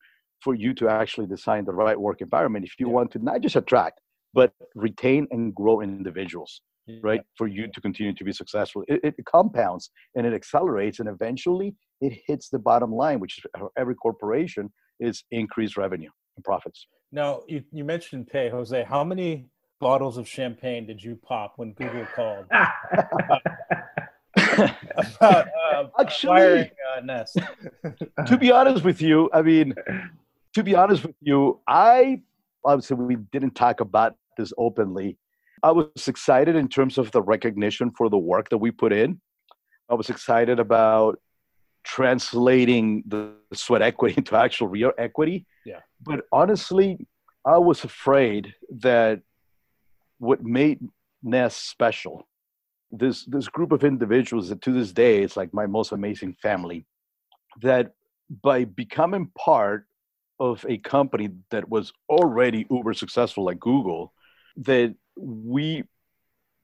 [0.43, 2.93] for you to actually design the right work environment if you yeah.
[2.93, 4.01] want to not just attract
[4.33, 6.99] but retain and grow individuals yeah.
[7.03, 7.21] right?
[7.37, 8.85] For you to continue to be successful.
[8.89, 13.45] It, it, compounds and it accelerates and eventually it hits the bottom line which is
[13.77, 16.87] every corporation is increased revenue and profits.
[17.13, 19.47] Now you, you mentioned pay jose how many
[19.81, 22.47] bottles of champagne did you pop when google called?
[24.37, 27.39] About uh, actually uh, nest.
[28.27, 29.75] to be honest with you i mean
[30.55, 32.23] to be honest with you, I
[32.65, 35.17] obviously we didn't talk about this openly.
[35.63, 39.21] I was excited in terms of the recognition for the work that we put in.
[39.89, 41.21] I was excited about
[41.85, 45.47] translating the sweat equity into actual real equity.
[45.65, 45.81] Yeah.
[46.03, 47.07] But honestly,
[47.45, 49.21] I was afraid that
[50.19, 50.81] what made
[51.23, 52.27] Nest special,
[52.91, 56.87] this this group of individuals that to this day it's like my most amazing family,
[57.63, 57.93] that
[58.43, 59.87] by becoming part
[60.41, 64.13] of a company that was already uber successful like Google
[64.57, 65.85] that we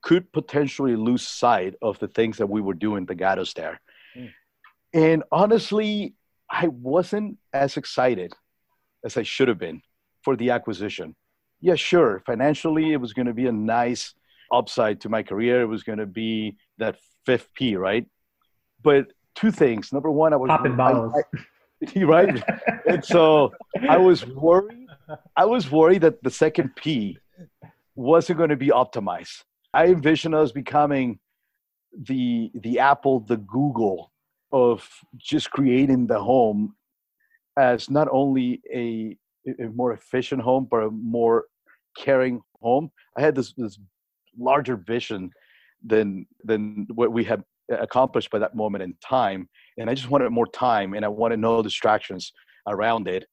[0.02, 3.80] could potentially lose sight of the things that we were doing that got us there.
[4.16, 4.30] Mm.
[4.94, 6.14] And honestly,
[6.50, 8.32] I wasn't as excited
[9.04, 9.82] as I should have been
[10.22, 11.14] for the acquisition.
[11.60, 12.22] Yeah, sure.
[12.24, 14.14] Financially, it was going to be a nice
[14.52, 15.62] upside to my career.
[15.62, 18.06] It was going to be that fifth P, right?
[18.82, 19.92] But two things.
[19.92, 21.12] Number one, I was popping bottles.
[21.96, 22.42] I, right?
[22.86, 23.52] and so
[23.88, 24.86] I was worried.
[25.36, 27.18] I was worried that the second P
[27.94, 29.44] wasn't going to be optimized.
[29.72, 31.18] I envisioned us becoming
[32.08, 34.12] the the Apple, the Google
[34.52, 36.74] of just creating the home
[37.58, 39.16] as not only a,
[39.60, 41.44] a more efficient home, but a more
[41.96, 42.90] caring home.
[43.16, 43.78] I had this this
[44.38, 45.30] larger vision
[45.84, 49.48] than than what we had accomplished by that moment in time
[49.78, 52.32] and i just wanted more time and i wanted no distractions
[52.68, 53.26] around it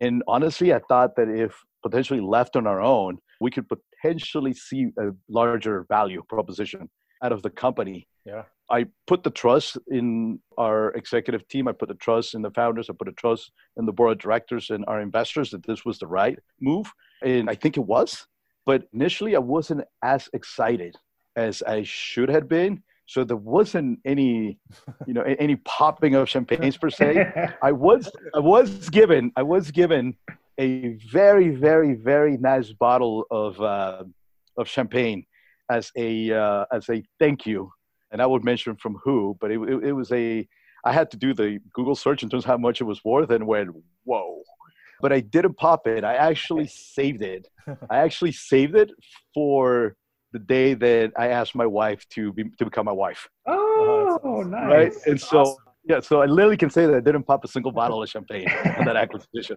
[0.00, 4.88] and honestly i thought that if potentially left on our own we could potentially see
[4.98, 6.88] a larger value proposition
[7.22, 8.06] out of the company.
[8.24, 8.42] Yeah.
[8.70, 11.68] I put the trust in our executive team.
[11.68, 12.88] I put the trust in the founders.
[12.88, 15.98] I put the trust in the board of directors and our investors that this was
[15.98, 16.90] the right move.
[17.22, 18.26] And i think it was.
[18.66, 20.96] But initially i wasn't as excited
[21.36, 24.58] as i should have been so there wasn't any
[25.06, 27.52] you know any popping of champagnes per se.
[27.62, 30.16] I was i was given i was given
[30.58, 34.04] a very very very nice bottle of uh,
[34.56, 35.26] of champagne
[35.70, 37.70] as a uh, as a thank you.
[38.10, 40.46] And i would mention from who but it, it, it was a
[40.84, 43.30] i had to do the google search in terms of how much it was worth
[43.30, 43.70] and went
[44.04, 44.42] whoa.
[45.00, 46.04] But i didn't pop it.
[46.04, 47.48] I actually saved it.
[47.90, 48.90] I actually saved it
[49.34, 49.96] for
[50.34, 53.28] the day that I asked my wife to be to become my wife.
[53.46, 54.66] Oh, oh nice!
[54.66, 55.64] Right, and so awesome.
[55.88, 58.48] yeah, so I literally can say that I didn't pop a single bottle of champagne
[58.78, 59.56] on that acquisition.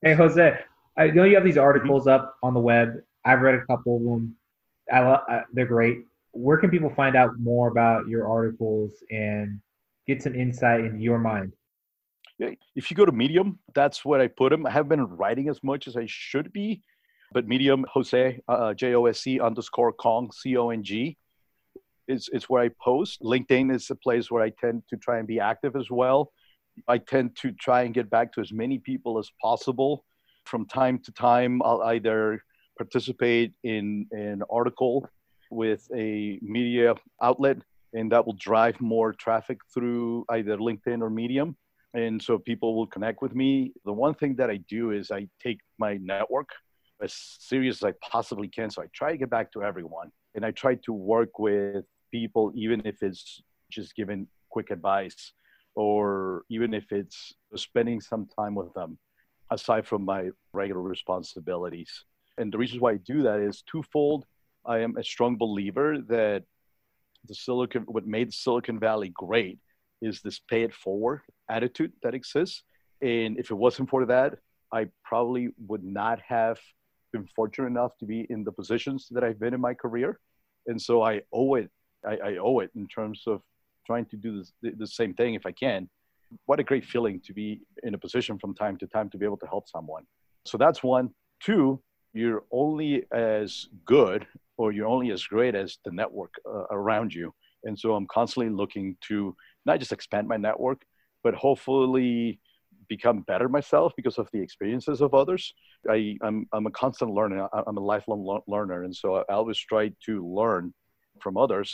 [0.00, 0.56] hey, Jose,
[0.96, 1.64] I know you have these mm-hmm.
[1.64, 2.94] articles up on the web.
[3.24, 4.36] I've read a couple of them.
[4.90, 5.98] I, I they're great.
[6.30, 9.60] Where can people find out more about your articles and
[10.06, 11.52] get some insight into your mind?
[12.76, 14.64] If you go to Medium, that's where I put them.
[14.64, 16.82] I haven't been writing as much as I should be
[17.32, 21.16] but Medium Jose uh, J O S C underscore Cong C O N G
[22.08, 23.22] is is where I post.
[23.22, 26.32] LinkedIn is a place where I tend to try and be active as well.
[26.88, 30.04] I tend to try and get back to as many people as possible.
[30.44, 32.42] From time to time, I'll either
[32.78, 35.08] participate in an article
[35.50, 37.58] with a media outlet,
[37.92, 41.56] and that will drive more traffic through either LinkedIn or Medium.
[41.94, 43.72] And so people will connect with me.
[43.84, 46.48] The one thing that I do is I take my network
[47.02, 48.70] as serious as I possibly can.
[48.70, 52.52] So I try to get back to everyone and I try to work with people,
[52.54, 55.32] even if it's just giving quick advice
[55.74, 58.98] or even if it's spending some time with them
[59.50, 62.04] aside from my regular responsibilities.
[62.38, 64.24] And the reason why I do that is twofold.
[64.64, 66.44] I am a strong believer that
[67.26, 69.58] the Silicon, what made Silicon Valley great
[70.00, 72.62] is this pay it forward attitude that exists.
[73.00, 74.38] And if it wasn't for that,
[74.72, 76.58] I probably would not have
[77.12, 80.18] been fortunate enough to be in the positions that I've been in my career,
[80.66, 81.70] and so I owe it.
[82.06, 83.42] I, I owe it in terms of
[83.86, 85.88] trying to do this, the same thing if I can.
[86.46, 89.26] What a great feeling to be in a position from time to time to be
[89.26, 90.04] able to help someone.
[90.46, 91.10] So that's one.
[91.42, 91.82] Two,
[92.14, 97.34] you're only as good or you're only as great as the network uh, around you.
[97.64, 99.36] And so I'm constantly looking to
[99.66, 100.82] not just expand my network,
[101.22, 102.40] but hopefully
[102.96, 105.42] become better myself because of the experiences of others.
[105.96, 107.48] I, I'm, I'm a constant learner.
[107.68, 108.22] I'm a lifelong
[108.54, 108.78] learner.
[108.86, 110.64] And so I always try to learn
[111.22, 111.68] from others.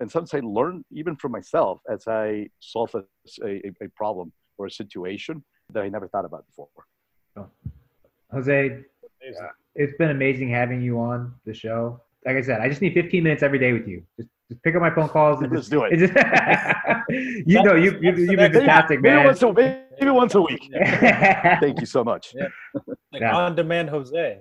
[0.00, 3.02] And sometimes I learn even from myself as I solve a,
[3.44, 6.68] a, a problem or a situation that I never thought about before.
[7.36, 7.48] Oh.
[8.32, 8.58] Jose,
[9.42, 12.00] uh, it's been amazing having you on the show.
[12.24, 14.02] Like I said, I just need 15 minutes every day with you.
[14.16, 15.42] Just, just pick up my phone calls.
[15.42, 15.96] And Let's just, do it.
[15.98, 16.12] Just,
[17.48, 19.26] you know, you, you, you've been fantastic, maybe, man.
[19.26, 19.52] Maybe once, a,
[20.00, 20.70] maybe once a week.
[21.60, 22.34] Thank you so much.
[22.34, 22.48] Yeah.
[23.12, 23.36] Like yeah.
[23.36, 24.40] on demand Jose.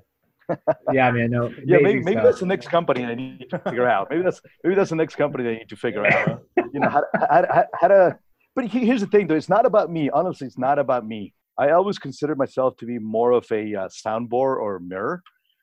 [0.91, 1.32] yeah, man.
[1.32, 1.51] No.
[1.65, 4.07] Yeah, maybe, maybe that's the next company I need to figure out.
[4.09, 6.43] Maybe that's maybe that's the next company I need to figure out.
[6.73, 8.19] You know how, how, how to.
[8.55, 9.36] But here's the thing, though.
[9.36, 10.09] It's not about me.
[10.09, 11.34] Honestly, it's not about me.
[11.57, 15.21] I always consider myself to be more of a uh, soundboard or mirror.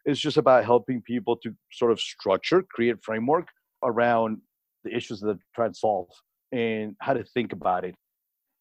[0.09, 3.49] It's just about helping people to sort of structure, create framework
[3.85, 4.39] around
[4.83, 6.09] the issues that they're trying to solve
[6.51, 7.95] and how to think about it.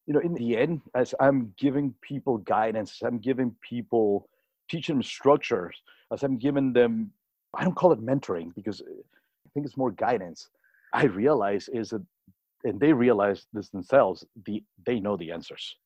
[0.06, 4.28] You know, in the end, as I'm giving people guidance, I'm giving people,
[4.70, 5.74] teaching them structures,
[6.12, 7.12] as I'm giving them,
[7.54, 8.84] I don't call it mentoring because uh,
[9.46, 10.50] I think it's more guidance.
[10.92, 12.04] I realize is that,
[12.64, 15.76] and they realize this themselves, the, they know the answers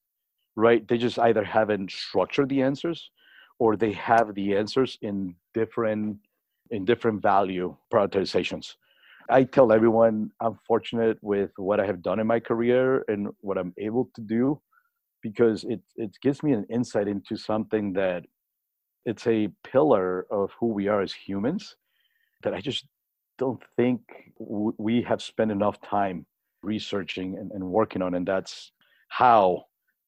[0.56, 0.86] right?
[0.86, 3.10] They just either haven't structured the answers
[3.58, 6.18] or they have the answers in different
[6.70, 8.76] in different value prioritizations.
[9.30, 13.58] I tell everyone I'm fortunate with what I have done in my career and what
[13.58, 14.60] I'm able to do
[15.22, 18.24] because it it gives me an insight into something that
[19.04, 21.76] it's a pillar of who we are as humans
[22.42, 22.86] that I just
[23.38, 24.00] don't think
[24.38, 26.26] we have spent enough time
[26.62, 28.72] researching and, and working on and that's
[29.08, 29.64] how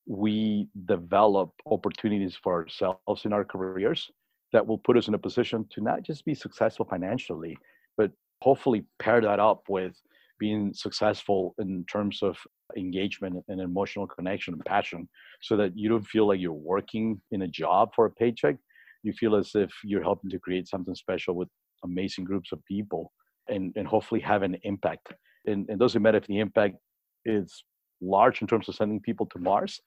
[0.07, 4.11] we develop opportunities for ourselves in our careers
[4.53, 7.57] that will put us in a position to not just be successful financially,
[7.97, 9.95] but hopefully pair that up with
[10.39, 12.37] being successful in terms of
[12.77, 15.09] engagement and emotional connection and passion
[15.41, 18.57] so that you don't feel like you're working in a job for a paycheck.
[19.03, 21.49] You feel as if you're helping to create something special with
[21.85, 23.13] amazing groups of people
[23.49, 25.13] and, and hopefully have an impact.
[25.47, 26.77] And it doesn't matter if the impact
[27.25, 27.65] is
[28.01, 29.81] large in terms of sending people to Mars,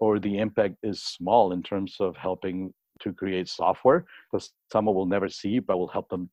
[0.00, 5.06] or the impact is small in terms of helping to create software that someone will
[5.06, 6.30] never see, but will help them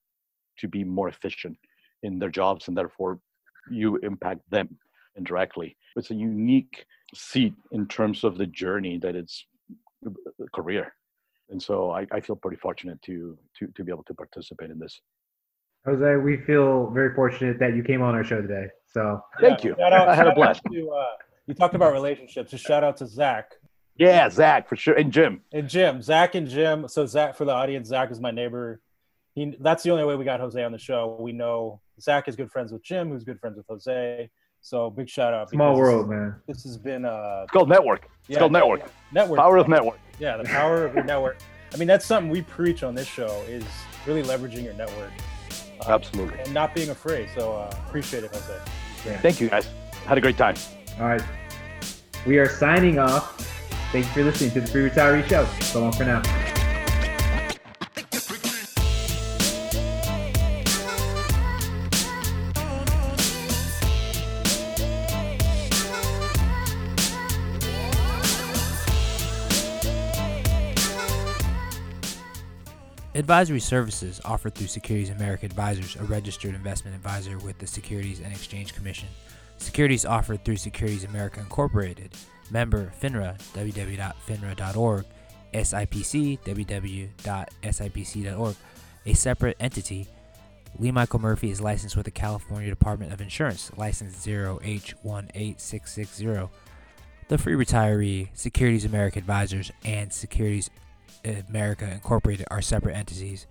[0.60, 1.58] to be more efficient
[2.04, 3.20] in their jobs, and therefore
[3.70, 4.78] you impact them
[5.16, 5.76] indirectly.
[5.96, 9.46] It's a unique seat in terms of the journey that it's
[10.06, 10.12] uh,
[10.54, 10.94] career.
[11.50, 14.80] And so I, I feel pretty fortunate to, to to be able to participate in
[14.80, 15.02] this.
[15.90, 18.68] Jose, we feel very fortunate that you came on our show today.
[18.86, 19.76] So thank you.
[19.82, 20.62] Out, I had a blast.
[20.72, 21.06] To, uh,
[21.48, 22.52] you talked about relationships.
[22.52, 23.54] Just shout out to Zach.
[23.98, 25.42] Yeah, Zach for sure, and Jim.
[25.52, 26.88] And Jim, Zach and Jim.
[26.88, 28.82] So Zach, for the audience, Zach is my neighbor.
[29.34, 31.18] He, that's the only way we got Jose on the show.
[31.20, 34.30] We know Zach is good friends with Jim, who's good friends with Jose.
[34.62, 35.50] So big shout out.
[35.50, 36.36] Small world, man.
[36.48, 38.10] This has been uh It's called network.
[38.22, 38.92] It's yeah, called network.
[39.12, 39.40] Network.
[39.40, 40.00] Power of network.
[40.20, 41.38] Yeah, the power of your network.
[41.74, 43.64] I mean, that's something we preach on this show is
[44.06, 45.12] really leveraging your network.
[45.82, 46.40] Uh, Absolutely.
[46.40, 47.30] And not being afraid.
[47.36, 48.60] So uh, appreciate it, Jose.
[49.06, 49.18] Yeah.
[49.20, 49.70] Thank you, guys.
[50.06, 50.56] Had a great time.
[51.00, 51.22] All right.
[52.26, 53.38] We are signing off.
[53.92, 55.46] Thanks for listening to the Free Retiree Show.
[55.64, 56.22] So long for now.
[73.30, 78.34] Advisory services offered through Securities America Advisors, a registered investment advisor with the Securities and
[78.34, 79.08] Exchange Commission.
[79.60, 82.16] Securities offered through Securities America Incorporated,
[82.50, 85.06] member FINRA, www.finra.org,
[85.54, 88.56] SIPC, www.sipc.org,
[89.06, 90.08] a separate entity.
[90.80, 96.50] Lee Michael Murphy is licensed with the California Department of Insurance, license 0H18660.
[97.28, 100.72] The Free Retiree, Securities America Advisors, and Securities
[101.26, 103.48] America Incorporated are separate entities.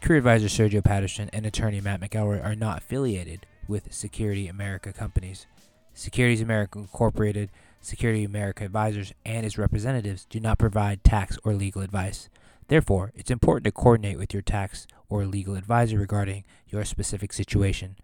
[0.00, 5.46] Career advisor Sergio Patterson and attorney Matt McElroy are not affiliated with Security America companies.
[5.94, 11.82] Securities America Incorporated, Security America Advisors, and its representatives do not provide tax or legal
[11.82, 12.28] advice.
[12.68, 17.96] Therefore, it's important to coordinate with your tax or legal advisor regarding your specific situation.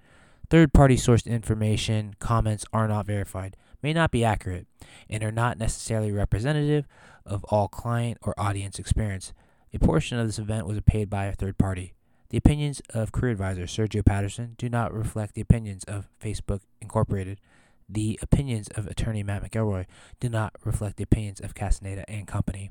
[0.49, 4.67] Third party sourced information, comments are not verified, may not be accurate,
[5.09, 6.87] and are not necessarily representative
[7.25, 9.33] of all client or audience experience.
[9.73, 11.95] A portion of this event was paid by a third party.
[12.31, 17.41] The opinions of career advisor Sergio Patterson do not reflect the opinions of Facebook Incorporated.
[17.89, 19.87] The opinions of attorney Matt McElroy
[20.21, 22.71] do not reflect the opinions of Castaneda and Company.